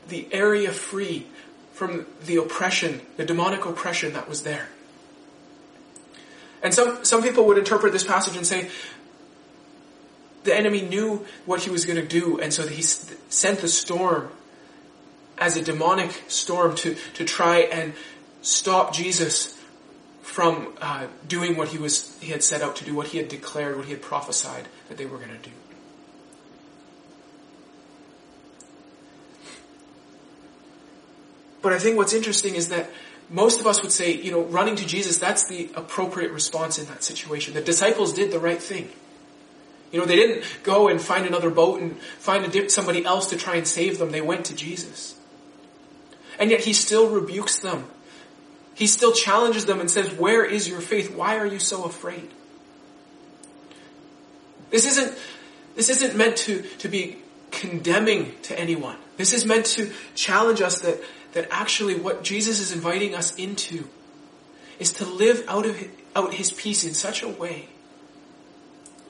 [0.09, 1.27] the area free
[1.73, 4.69] from the oppression, the demonic oppression that was there.
[6.63, 8.71] And some, some people would interpret this passage and say,
[10.45, 14.31] the enemy knew what he was going to do, and so he sent the storm
[15.37, 17.93] as a demonic storm to, to try and
[18.43, 19.57] stop Jesus
[20.23, 23.29] from uh, doing what he was he had set out to do, what he had
[23.29, 25.51] declared, what he had prophesied that they were going to do.
[31.61, 32.91] But I think what's interesting is that
[33.31, 36.87] most of us would say, you know, running to Jesus, that's the appropriate response in
[36.87, 37.55] that situation.
[37.55, 38.89] The disciples did the right thing.
[39.93, 43.37] You know, they didn't go and find another boat and find a, somebody else to
[43.37, 44.13] try and save them.
[44.13, 45.19] They went to Jesus.
[46.39, 47.87] And yet he still rebukes them.
[48.75, 51.15] He still challenges them and says, where is your faith?
[51.15, 52.31] Why are you so afraid?
[54.71, 55.19] This isn't,
[55.75, 57.19] this isn't meant to, to be
[57.51, 58.97] condemning to anyone.
[59.17, 63.89] This is meant to challenge us that that actually what Jesus is inviting us into
[64.79, 67.69] is to live out of his, out his peace in such a way.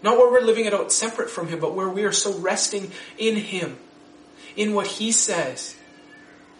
[0.02, 2.92] Not where we're living it out separate from him, but where we are so resting
[3.16, 3.78] in him,
[4.56, 5.76] in what he says,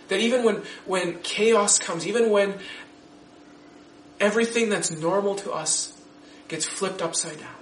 [0.08, 2.54] that even when, when chaos comes, even when
[4.20, 5.92] everything that's normal to us
[6.48, 7.54] gets flipped upside down,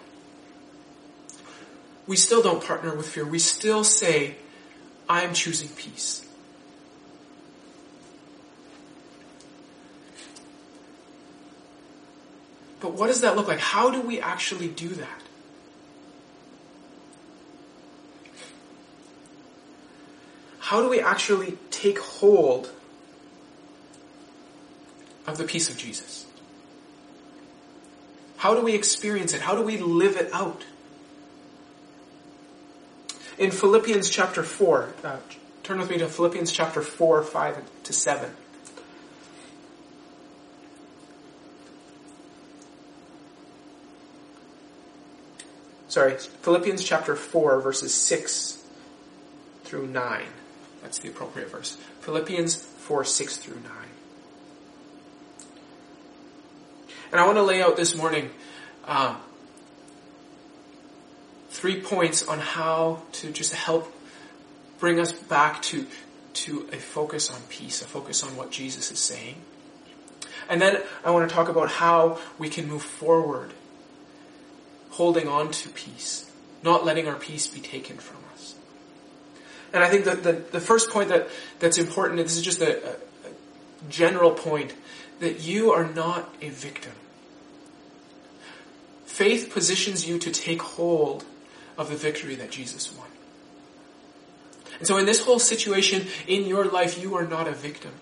[2.06, 3.26] we still don't partner with fear.
[3.26, 4.36] We still say,
[5.08, 6.25] I'm choosing peace.
[12.80, 13.58] But what does that look like?
[13.58, 15.22] How do we actually do that?
[20.58, 22.72] How do we actually take hold
[25.26, 26.26] of the peace of Jesus?
[28.36, 29.40] How do we experience it?
[29.40, 30.64] How do we live it out?
[33.38, 35.16] In Philippians chapter 4, uh,
[35.62, 38.30] turn with me to Philippians chapter 4, 5 to 7.
[45.96, 48.62] Sorry, Philippians chapter 4, verses 6
[49.64, 50.22] through 9.
[50.82, 51.78] That's the appropriate verse.
[52.00, 53.72] Philippians 4, 6 through 9.
[57.12, 58.28] And I want to lay out this morning
[58.84, 59.16] um,
[61.48, 63.90] three points on how to just help
[64.78, 65.86] bring us back to,
[66.34, 69.36] to a focus on peace, a focus on what Jesus is saying.
[70.50, 73.54] And then I want to talk about how we can move forward,
[74.96, 76.30] holding on to peace,
[76.62, 78.54] not letting our peace be taken from us.
[79.72, 81.28] And I think that the, the first point that,
[81.58, 83.32] that's important, and this is just a, a, a
[83.90, 84.74] general point,
[85.20, 86.92] that you are not a victim.
[89.04, 91.24] Faith positions you to take hold
[91.76, 93.06] of the victory that Jesus won.
[94.78, 97.92] And so in this whole situation in your life, you are not a victim.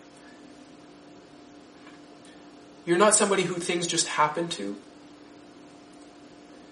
[2.87, 4.77] You're not somebody who things just happen to.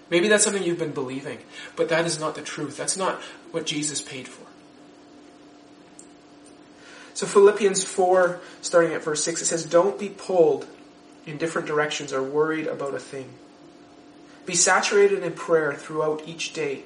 [0.09, 1.39] Maybe that's something you've been believing,
[1.75, 2.77] but that is not the truth.
[2.77, 4.45] That's not what Jesus paid for.
[7.13, 10.67] So Philippians 4, starting at verse 6, it says, Don't be pulled
[11.25, 13.29] in different directions or worried about a thing.
[14.45, 16.83] Be saturated in prayer throughout each day,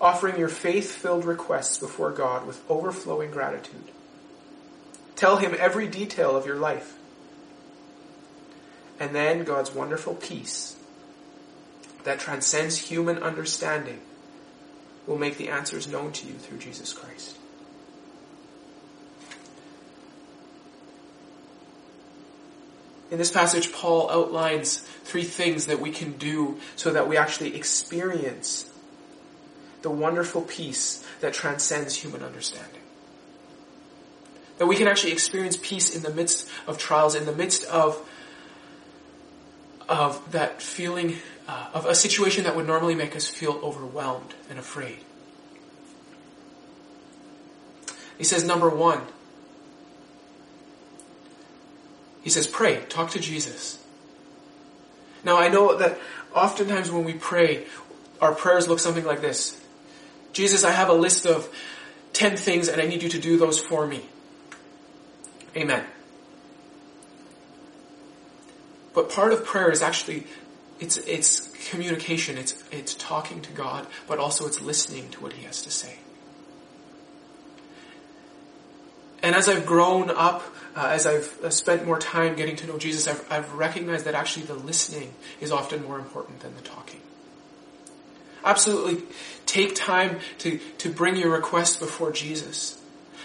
[0.00, 3.90] offering your faith-filled requests before God with overflowing gratitude.
[5.16, 6.98] Tell Him every detail of your life
[9.00, 10.76] and then God's wonderful peace
[12.04, 14.00] that transcends human understanding
[15.06, 17.36] will make the answers known to you through Jesus Christ.
[23.10, 27.56] In this passage, Paul outlines three things that we can do so that we actually
[27.56, 28.70] experience
[29.80, 32.82] the wonderful peace that transcends human understanding.
[34.58, 38.06] That we can actually experience peace in the midst of trials, in the midst of
[39.88, 41.16] of that feeling
[41.48, 44.98] uh, of a situation that would normally make us feel overwhelmed and afraid.
[48.18, 49.00] He says, number one,
[52.22, 53.82] he says, pray, talk to Jesus.
[55.24, 55.98] Now I know that
[56.34, 57.64] oftentimes when we pray,
[58.20, 59.58] our prayers look something like this.
[60.32, 61.48] Jesus, I have a list of
[62.12, 64.02] 10 things and I need you to do those for me.
[65.56, 65.84] Amen.
[68.94, 70.26] But part of prayer is actually
[70.80, 75.44] it's it's communication, it's it's talking to God, but also it's listening to what he
[75.44, 75.98] has to say.
[79.22, 80.42] And as I've grown up,
[80.76, 84.14] uh, as I've uh, spent more time getting to know Jesus, I've, I've recognized that
[84.14, 87.00] actually the listening is often more important than the talking.
[88.44, 89.02] Absolutely
[89.44, 92.80] take time to, to bring your requests before Jesus.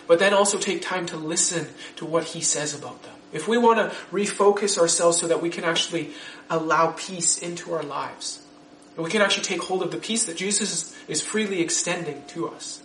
[0.07, 3.12] But then also take time to listen to what he says about them.
[3.33, 6.11] If we want to refocus ourselves so that we can actually
[6.49, 8.39] allow peace into our lives,
[8.95, 12.81] we can actually take hold of the peace that Jesus is freely extending to us.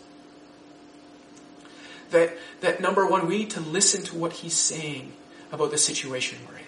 [2.10, 5.12] That, that number one, we need to listen to what he's saying
[5.52, 6.64] about the situation we're in.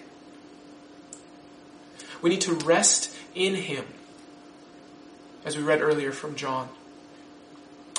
[2.21, 3.85] We need to rest in him,
[5.43, 6.69] as we read earlier from John.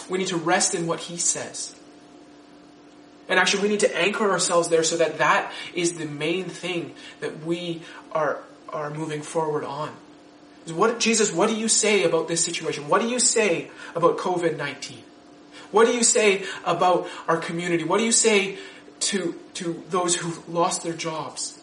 [0.09, 1.75] We need to rest in what he says.
[3.29, 6.95] And actually we need to anchor ourselves there so that that is the main thing
[7.21, 7.83] that we
[8.13, 9.91] are, are moving forward on.
[10.67, 12.89] What, Jesus, what do you say about this situation?
[12.89, 14.97] What do you say about COVID-19?
[15.73, 17.85] What do you say about our community?
[17.85, 18.59] What do you say
[19.01, 21.59] to, to those who've lost their jobs?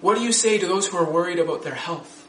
[0.00, 2.26] What do you say to those who are worried about their health?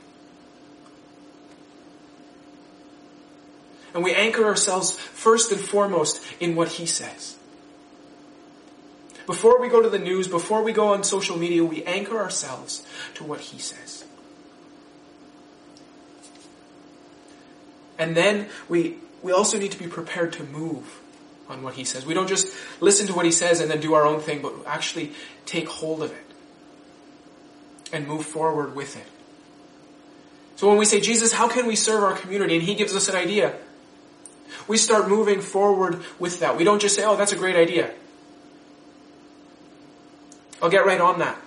[3.93, 7.38] And we anchor ourselves first and foremost in what He says.
[9.29, 12.83] Before we go to the news, before we go on social media, we anchor ourselves
[13.13, 14.03] to what he says.
[17.99, 20.99] And then we, we also need to be prepared to move
[21.47, 22.07] on what he says.
[22.07, 22.51] We don't just
[22.81, 25.13] listen to what he says and then do our own thing, but actually
[25.45, 26.25] take hold of it
[27.93, 29.05] and move forward with it.
[30.55, 32.55] So when we say, Jesus, how can we serve our community?
[32.55, 33.55] And he gives us an idea.
[34.67, 36.57] We start moving forward with that.
[36.57, 37.93] We don't just say, oh, that's a great idea.
[40.61, 41.37] I'll get right on that.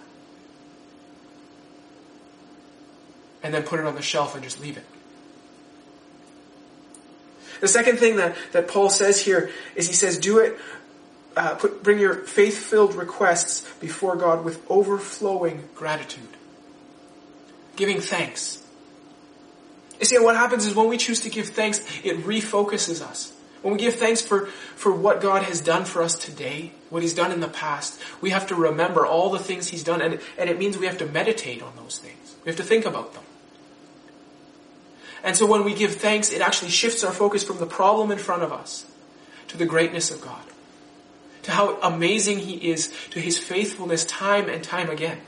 [3.42, 4.84] And then put it on the shelf and just leave it.
[7.60, 10.58] The second thing that, that Paul says here is he says, do it,
[11.36, 16.28] uh, put, bring your faith-filled requests before God with overflowing gratitude.
[17.76, 18.62] Giving thanks.
[19.98, 23.31] You see, what happens is when we choose to give thanks, it refocuses us.
[23.62, 27.14] When we give thanks for, for what God has done for us today, what He's
[27.14, 30.50] done in the past, we have to remember all the things He's done, and, and
[30.50, 32.34] it means we have to meditate on those things.
[32.44, 33.22] We have to think about them.
[35.22, 38.18] And so when we give thanks, it actually shifts our focus from the problem in
[38.18, 38.84] front of us
[39.48, 40.42] to the greatness of God,
[41.44, 45.20] to how amazing He is, to His faithfulness time and time again,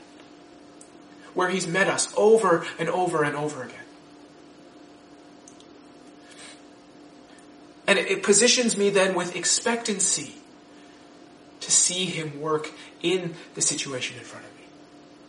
[1.33, 3.84] where He's met us over and over and over again.
[7.87, 10.35] And it positions me then with expectancy
[11.61, 12.71] to see Him work
[13.01, 14.63] in the situation in front of me.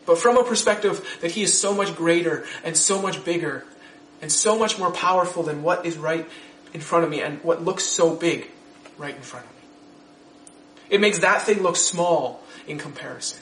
[0.07, 3.65] But from a perspective that He is so much greater and so much bigger
[4.23, 6.29] and so much more powerful than what is right
[6.73, 8.51] in front of me and what looks so big
[8.99, 9.57] right in front of me.
[10.89, 13.41] It makes that thing look small in comparison.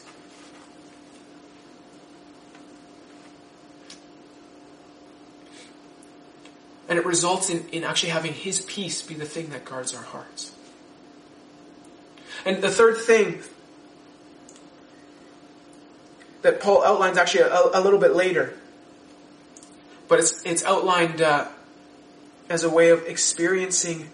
[6.88, 10.02] And it results in, in actually having His peace be the thing that guards our
[10.02, 10.52] hearts.
[12.44, 13.42] And the third thing
[16.42, 18.54] that Paul outlines actually a, a little bit later,
[20.08, 21.48] but it's, it's outlined uh,
[22.50, 24.10] as a way of experiencing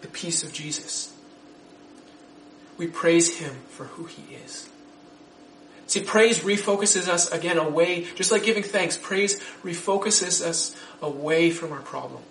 [0.00, 1.12] the peace of Jesus.
[2.78, 4.68] We praise Him for who He is.
[5.92, 11.70] See, praise refocuses us again away, just like giving thanks, praise refocuses us away from
[11.70, 12.22] our problem.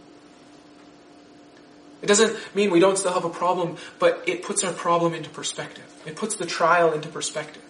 [2.02, 5.30] It doesn't mean we don't still have a problem, but it puts our problem into
[5.30, 5.84] perspective.
[6.08, 7.62] It puts the trial into perspective.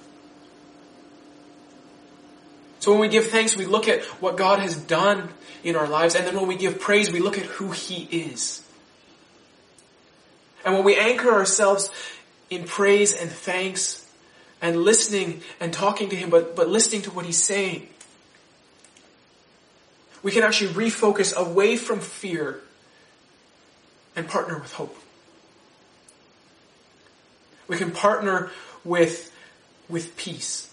[2.79, 5.27] So when we give thanks, we look at what God has done
[5.61, 8.63] in our lives, and then when we give praise, we look at who He is.
[10.63, 11.91] And when we anchor ourselves
[12.49, 14.00] in praise and thanks,
[14.61, 17.87] and listening and talking to Him, but, but listening to what He's saying.
[20.23, 22.59] We can actually refocus away from fear
[24.15, 24.95] and partner with hope.
[27.67, 28.51] We can partner
[28.83, 29.33] with,
[29.89, 30.71] with peace.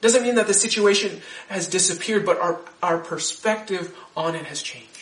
[0.00, 4.97] Doesn't mean that the situation has disappeared, but our, our perspective on it has changed.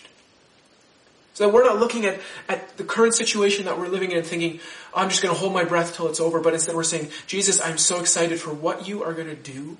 [1.37, 2.19] So that we're not looking at,
[2.49, 4.59] at the current situation that we're living in and thinking,
[4.95, 7.61] I'm just going to hold my breath till it's over, but instead we're saying, Jesus,
[7.61, 9.77] I'm so excited for what you are going to do.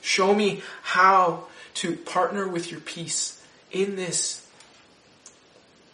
[0.00, 4.48] Show me how to partner with your peace in this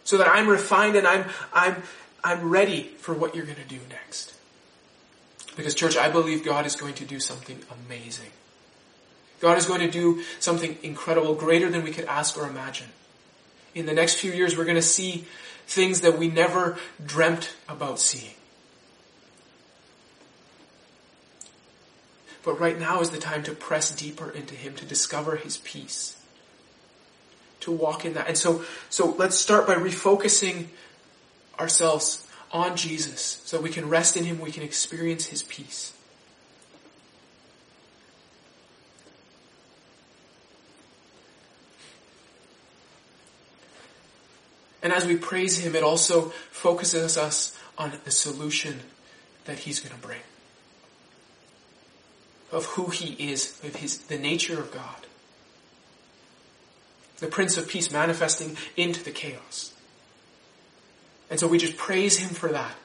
[0.05, 1.83] so that I'm refined and I'm, I'm,
[2.23, 4.33] I'm ready for what you're going to do next.
[5.57, 8.31] Because church, I believe God is going to do something amazing.
[9.41, 12.87] God is going to do something incredible, greater than we could ask or imagine
[13.75, 15.25] in the next few years, we're going to see
[15.67, 18.33] things that we never dreamt about seeing.
[22.43, 26.21] But right now is the time to press deeper into Him, to discover His peace,
[27.61, 28.27] to walk in that.
[28.27, 30.67] And so, so let's start by refocusing
[31.57, 35.93] ourselves on Jesus so we can rest in Him, we can experience His peace.
[44.83, 48.81] And as we praise Him, it also focuses us on the solution
[49.45, 50.19] that He's going to bring.
[52.51, 55.07] Of who He is, of His, the nature of God.
[57.19, 59.71] The Prince of Peace manifesting into the chaos.
[61.29, 62.75] And so we just praise Him for that.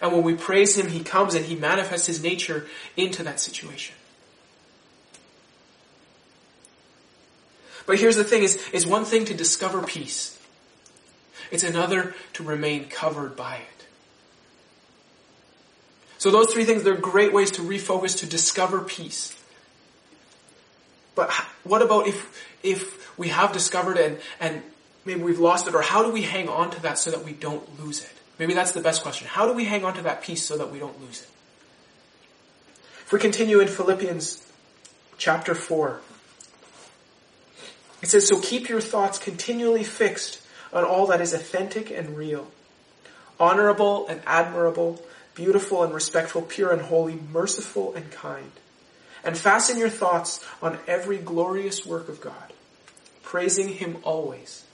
[0.00, 2.66] And when we praise Him, He comes and He manifests His nature
[2.96, 3.94] into that situation.
[7.84, 10.38] But here's the thing is, is one thing to discover peace.
[11.52, 13.86] It's another to remain covered by it.
[16.16, 19.38] So those three things, they're great ways to refocus, to discover peace.
[21.14, 21.30] But
[21.62, 24.62] what about if, if we have discovered it and, and
[25.04, 27.32] maybe we've lost it, or how do we hang on to that so that we
[27.32, 28.12] don't lose it?
[28.38, 29.28] Maybe that's the best question.
[29.28, 31.28] How do we hang on to that peace so that we don't lose it?
[33.04, 34.42] If we continue in Philippians
[35.18, 36.00] chapter 4,
[38.00, 40.41] it says, So keep your thoughts continually fixed
[40.72, 42.50] on all that is authentic and real,
[43.38, 45.02] honorable and admirable,
[45.34, 48.50] beautiful and respectful, pure and holy, merciful and kind.
[49.24, 52.52] And fasten your thoughts on every glorious work of God,
[53.22, 54.64] praising Him always.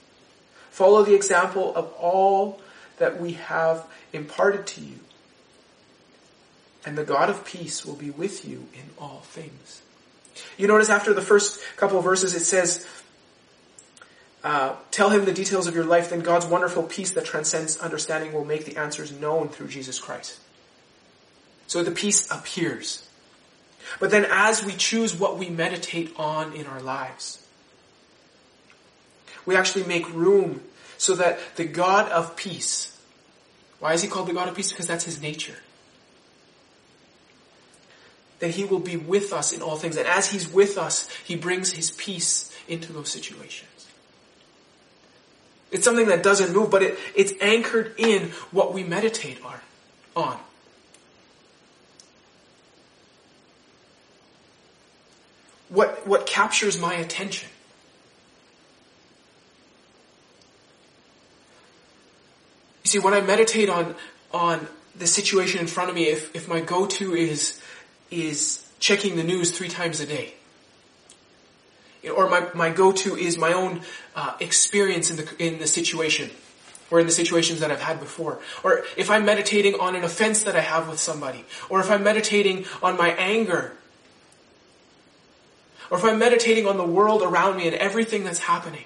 [0.71, 2.61] Follow the example of all
[2.97, 4.99] that we have imparted to you.
[6.85, 9.81] And the God of peace will be with you in all things.
[10.57, 12.87] You notice after the first couple of verses it says,
[14.43, 18.33] uh, tell him the details of your life, then God's wonderful peace that transcends understanding
[18.33, 20.39] will make the answers known through Jesus Christ.
[21.67, 23.07] So the peace appears.
[23.99, 27.45] But then as we choose what we meditate on in our lives,
[29.45, 30.61] we actually make room
[30.97, 32.97] so that the God of peace,
[33.79, 34.69] why is he called the God of peace?
[34.69, 35.55] Because that's his nature.
[38.39, 39.97] that he will be with us in all things.
[39.97, 43.78] And as he's with us, he brings his peace into those situations.
[45.71, 49.59] It's something that doesn't move, but it, it's anchored in what we meditate on.
[50.15, 50.37] on.
[55.69, 57.49] What, what captures my attention.
[62.83, 63.93] You see, when I meditate on,
[64.31, 67.61] on the situation in front of me, if, if my go-to is,
[68.09, 70.33] is checking the news three times a day,
[72.07, 73.81] or my, my go-to is my own
[74.15, 76.29] uh, experience in the, in the situation,
[76.91, 78.39] or in the situations that I've had before.
[78.63, 82.03] Or if I'm meditating on an offense that I have with somebody, or if I'm
[82.03, 83.73] meditating on my anger,
[85.91, 88.85] or if I'm meditating on the world around me and everything that's happening,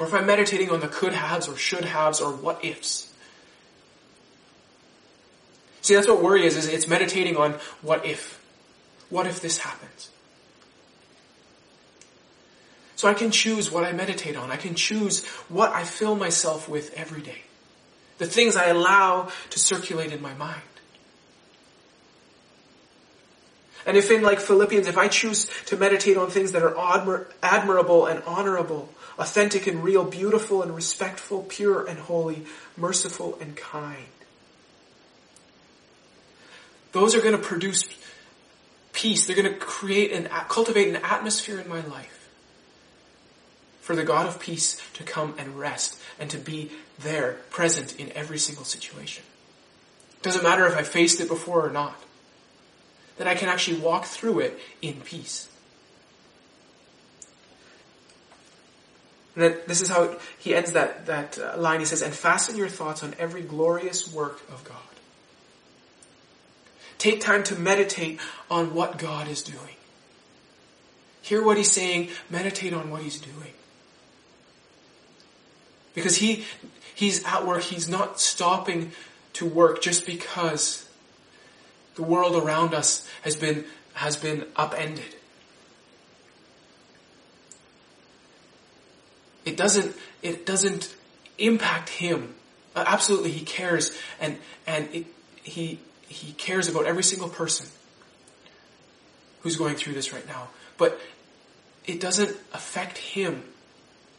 [0.00, 3.12] or if I'm meditating on the could haves or should haves or what ifs.
[5.82, 8.41] See, that's what worry is, is it's meditating on what if.
[9.12, 10.08] What if this happens?
[12.96, 14.50] So I can choose what I meditate on.
[14.50, 17.42] I can choose what I fill myself with every day.
[18.16, 20.62] The things I allow to circulate in my mind.
[23.84, 27.26] And if in like Philippians, if I choose to meditate on things that are admir-
[27.42, 28.88] admirable and honorable,
[29.18, 32.46] authentic and real, beautiful and respectful, pure and holy,
[32.78, 34.06] merciful and kind,
[36.92, 37.84] those are going to produce
[38.92, 39.26] peace.
[39.26, 42.28] They're going to create and cultivate an atmosphere in my life
[43.80, 46.70] for the God of peace to come and rest and to be
[47.00, 49.24] there, present in every single situation.
[50.22, 52.00] Doesn't matter if I faced it before or not.
[53.18, 55.48] That I can actually walk through it in peace.
[59.34, 61.80] And this is how he ends that, that uh, line.
[61.80, 64.76] He says, and fasten your thoughts on every glorious work of God.
[67.02, 69.74] Take time to meditate on what God is doing.
[71.20, 73.52] Hear what he's saying, meditate on what he's doing.
[75.94, 76.44] Because he,
[76.94, 78.92] he's at work, he's not stopping
[79.32, 80.88] to work just because
[81.96, 85.16] the world around us has been, has been upended.
[89.44, 90.94] It doesn't, it doesn't
[91.36, 92.36] impact him.
[92.76, 93.90] Uh, absolutely, he cares
[94.20, 94.38] and,
[94.68, 95.06] and it,
[95.42, 95.80] he,
[96.12, 97.66] he cares about every single person
[99.40, 100.48] who's going through this right now.
[100.78, 101.00] But
[101.84, 103.42] it doesn't affect him.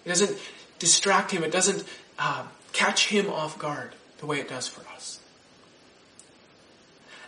[0.06, 0.38] It doesn't
[0.80, 1.44] distract him.
[1.44, 1.84] It doesn't
[2.20, 5.20] uh, catch him off guard the way it does for us.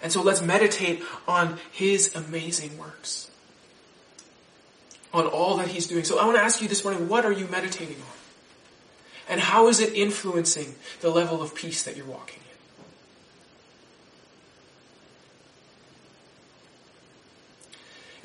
[0.01, 3.31] And so let's meditate on his amazing works.
[5.13, 6.03] On all that he's doing.
[6.03, 8.17] So I want to ask you this morning, what are you meditating on?
[9.29, 12.41] And how is it influencing the level of peace that you're walking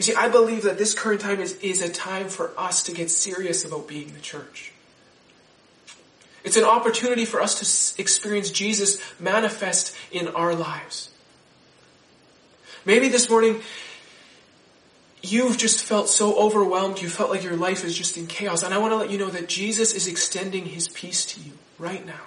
[0.01, 2.93] You see, I believe that this current time is, is a time for us to
[2.93, 4.73] get serious about being the church.
[6.43, 11.11] It's an opportunity for us to experience Jesus manifest in our lives.
[12.87, 13.61] Maybe this morning
[15.21, 18.73] you've just felt so overwhelmed, you felt like your life is just in chaos, and
[18.73, 22.07] I want to let you know that Jesus is extending his peace to you right
[22.07, 22.25] now.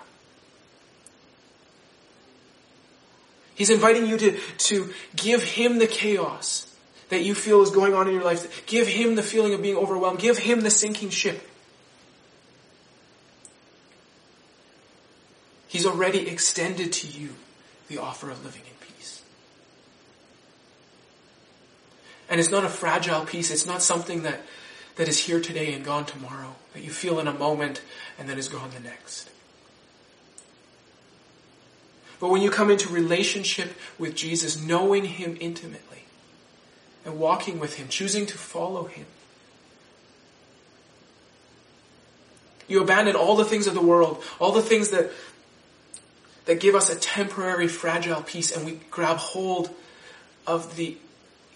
[3.56, 6.70] He's inviting you to, to give him the chaos
[7.14, 8.66] that you feel is going on in your life.
[8.66, 10.20] Give him the feeling of being overwhelmed.
[10.20, 11.48] Give him the sinking ship.
[15.68, 17.30] He's already extended to you
[17.88, 19.24] the offer of living in peace.
[22.30, 23.52] And it's not a fragile peace.
[23.52, 24.42] It's not something that,
[24.96, 27.82] that is here today and gone tomorrow, that you feel in a moment
[28.20, 29.30] and then is gone the next.
[32.20, 36.03] But when you come into relationship with Jesus, knowing Him intimately,
[37.06, 39.06] and walking with Him, choosing to follow Him.
[42.68, 45.12] You abandon all the things of the world, all the things that,
[46.46, 49.70] that give us a temporary fragile peace, and we grab hold
[50.48, 50.98] of the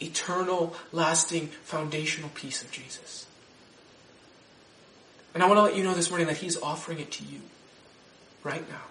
[0.01, 3.25] eternal, lasting, foundational peace of Jesus.
[5.33, 7.39] And I want to let you know this morning that He's offering it to you
[8.43, 8.81] right now.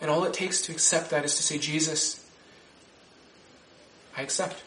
[0.00, 2.27] And all it takes to accept that is to say, Jesus,
[4.18, 4.60] I accept.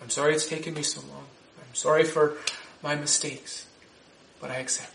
[0.00, 1.26] I'm sorry it's taken me so long.
[1.58, 2.38] I'm sorry for
[2.82, 3.66] my mistakes,
[4.40, 4.94] but I accept.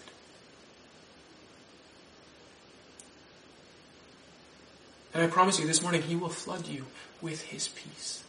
[5.13, 6.87] And I promise you this morning, He will flood you
[7.21, 8.23] with His peace.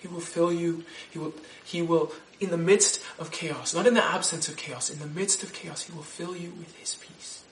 [0.00, 0.84] He will fill you.
[1.08, 1.34] He will,
[1.64, 5.06] he will, in the midst of chaos, not in the absence of chaos, in the
[5.06, 7.44] midst of chaos, He will fill you with His peace.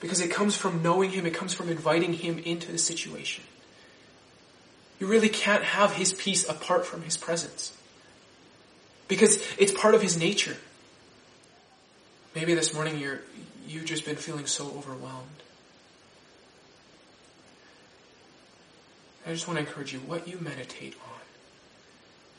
[0.00, 3.44] Because it comes from knowing Him, it comes from inviting Him into the situation.
[5.00, 7.76] You really can't have His peace apart from His presence.
[9.08, 10.56] Because it's part of His nature.
[12.34, 13.20] Maybe this morning you're,
[13.66, 15.28] you've just been feeling so overwhelmed.
[19.26, 21.20] I just want to encourage you, what you meditate on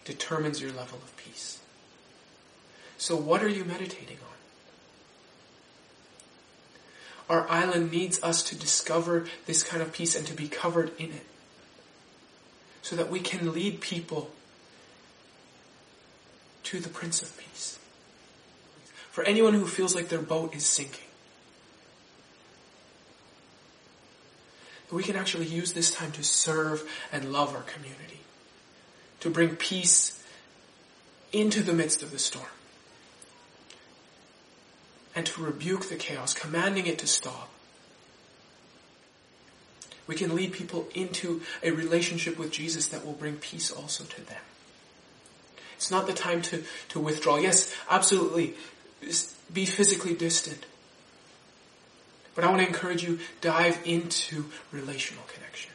[0.04, 1.60] determines your level of peace.
[2.98, 4.35] So what are you meditating on?
[7.30, 11.12] Our island needs us to discover this kind of peace and to be covered in
[11.12, 11.26] it.
[12.82, 14.32] So that we can lead people
[16.64, 17.80] to the Prince of Peace.
[19.12, 21.06] For anyone who feels like their boat is sinking.
[24.96, 28.22] we can actually use this time to serve and love our community,
[29.20, 30.24] to bring peace
[31.34, 32.46] into the midst of the storm,
[35.16, 37.50] and to rebuke the chaos, commanding it to stop.
[40.08, 44.26] We can lead people into a relationship with Jesus that will bring peace also to
[44.26, 44.42] them.
[45.76, 47.38] It's not the time to, to withdraw.
[47.38, 48.54] Yes, absolutely.
[49.52, 50.66] Be physically distant.
[52.36, 55.72] But I want to encourage you, dive into relational connection.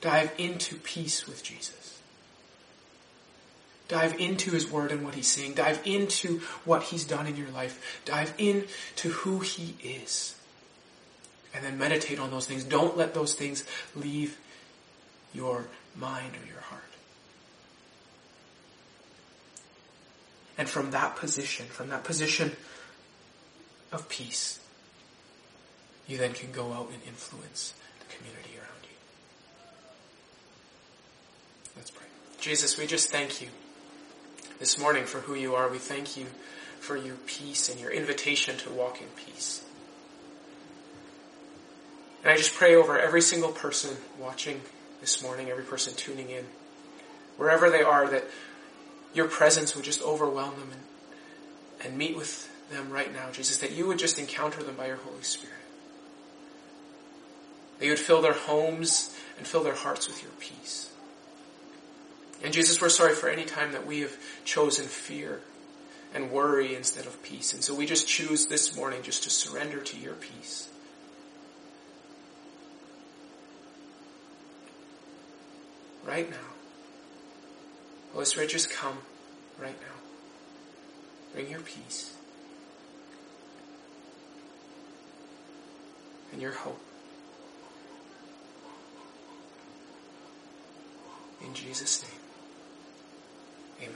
[0.00, 1.85] Dive into peace with Jesus.
[3.88, 5.54] Dive into His Word and what He's saying.
[5.54, 8.02] Dive into what He's done in your life.
[8.04, 10.34] Dive into who He is.
[11.54, 12.64] And then meditate on those things.
[12.64, 13.64] Don't let those things
[13.94, 14.38] leave
[15.32, 16.82] your mind or your heart.
[20.58, 22.56] And from that position, from that position
[23.92, 24.58] of peace,
[26.08, 28.96] you then can go out and influence the community around you.
[31.76, 32.06] Let's pray.
[32.40, 33.48] Jesus, we just thank you
[34.58, 35.68] this morning for who you are.
[35.68, 36.26] We thank you
[36.80, 39.64] for your peace and your invitation to walk in peace.
[42.22, 44.60] And I just pray over every single person watching
[45.00, 46.44] this morning, every person tuning in,
[47.36, 48.24] wherever they are, that
[49.14, 53.72] your presence would just overwhelm them and, and meet with them right now, Jesus, that
[53.72, 55.54] you would just encounter them by your Holy Spirit.
[57.78, 60.90] That you would fill their homes and fill their hearts with your peace.
[62.44, 65.40] And Jesus, we're sorry for any time that we have chosen fear
[66.14, 67.52] and worry instead of peace.
[67.52, 70.68] And so we just choose this morning just to surrender to your peace.
[76.04, 76.36] Right now.
[78.12, 78.98] Holy Spirit, just come
[79.60, 79.96] right now.
[81.34, 82.14] Bring your peace
[86.32, 86.80] and your hope.
[91.44, 92.25] In Jesus' name.
[93.82, 93.94] Amen.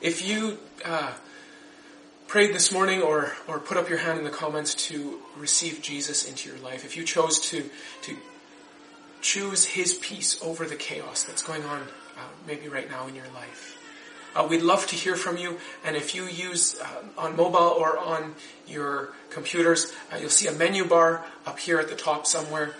[0.00, 1.12] If you uh,
[2.26, 6.28] prayed this morning or, or put up your hand in the comments to receive Jesus
[6.28, 7.70] into your life, if you chose to,
[8.02, 8.16] to
[9.20, 13.28] choose His peace over the chaos that's going on uh, maybe right now in your
[13.34, 13.78] life,
[14.34, 15.58] uh, we'd love to hear from you.
[15.84, 18.34] And if you use uh, on mobile or on
[18.66, 22.74] your computers, uh, you'll see a menu bar up here at the top somewhere.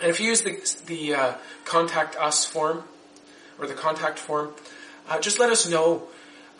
[0.00, 2.84] And if you use the, the uh, contact us form
[3.60, 4.52] or the contact form,
[5.08, 6.04] uh, just let us know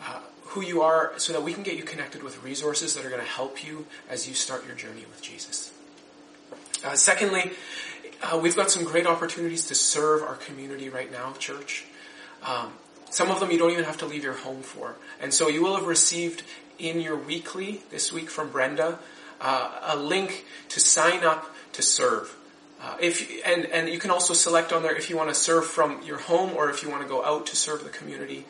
[0.05, 3.09] uh, who you are so that we can get you connected with resources that are
[3.09, 5.71] going to help you as you start your journey with Jesus.
[6.83, 7.51] Uh, secondly,
[8.21, 11.85] uh, we've got some great opportunities to serve our community right now, church.
[12.43, 12.73] Um,
[13.09, 14.95] some of them you don't even have to leave your home for.
[15.19, 16.43] And so you will have received
[16.79, 18.99] in your weekly this week from Brenda
[19.39, 22.35] uh, a link to sign up to serve.
[22.81, 25.65] Uh, if and and you can also select on there if you want to serve
[25.65, 28.45] from your home or if you want to go out to serve the community.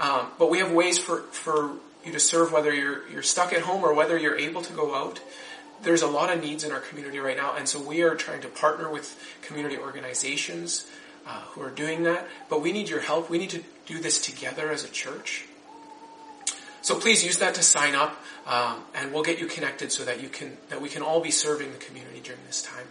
[0.00, 3.62] Um, but we have ways for for you to serve whether you're you're stuck at
[3.62, 5.20] home or whether you're able to go out.
[5.82, 8.40] There's a lot of needs in our community right now, and so we are trying
[8.40, 10.84] to partner with community organizations
[11.24, 12.26] uh, who are doing that.
[12.50, 13.30] But we need your help.
[13.30, 15.44] We need to do this together as a church.
[16.82, 18.16] So please use that to sign up,
[18.46, 21.30] um, and we'll get you connected so that you can that we can all be
[21.30, 22.86] serving the community during this time.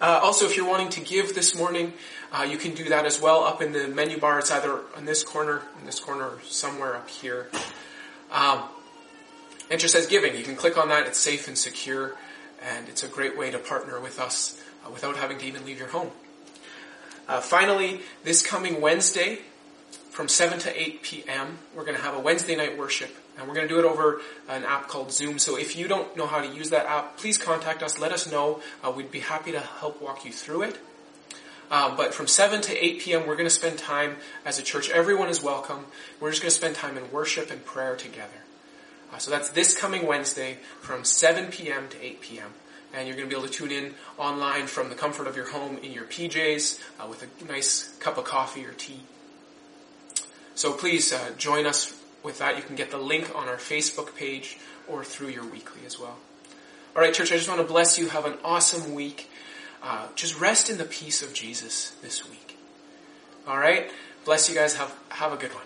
[0.00, 1.92] Uh, also, if you're wanting to give this morning,
[2.32, 4.38] uh, you can do that as well up in the menu bar.
[4.38, 7.50] It's either in this corner, in this corner, or somewhere up here.
[8.32, 8.62] Um,
[9.70, 10.34] it just says giving.
[10.36, 11.06] You can click on that.
[11.06, 12.16] It's safe and secure,
[12.62, 15.78] and it's a great way to partner with us uh, without having to even leave
[15.78, 16.10] your home.
[17.28, 19.40] Uh, finally, this coming Wednesday,
[20.10, 21.58] from 7 to 8 p.m.
[21.74, 24.20] We're going to have a Wednesday night worship, and we're going to do it over
[24.48, 25.38] an app called Zoom.
[25.38, 27.98] So if you don't know how to use that app, please contact us.
[27.98, 28.60] Let us know.
[28.84, 30.78] Uh, we'd be happy to help walk you through it.
[31.70, 34.90] Uh, but from 7 to 8 p.m., we're going to spend time as a church.
[34.90, 35.86] Everyone is welcome.
[36.18, 38.28] We're just going to spend time in worship and prayer together.
[39.12, 41.88] Uh, so that's this coming Wednesday from 7 p.m.
[41.88, 42.52] to 8 p.m.
[42.92, 45.48] And you're going to be able to tune in online from the comfort of your
[45.48, 49.00] home in your PJs uh, with a nice cup of coffee or tea.
[50.56, 52.56] So please uh, join us with that.
[52.56, 54.58] You can get the link on our Facebook page
[54.88, 56.16] or through your weekly as well.
[56.94, 58.08] All right, church, I just want to bless you.
[58.08, 59.30] Have an awesome week.
[59.82, 62.58] Uh, just rest in the peace of Jesus this week.
[63.46, 63.90] All right?
[64.24, 64.76] Bless you guys.
[64.76, 65.64] Have, have a good one.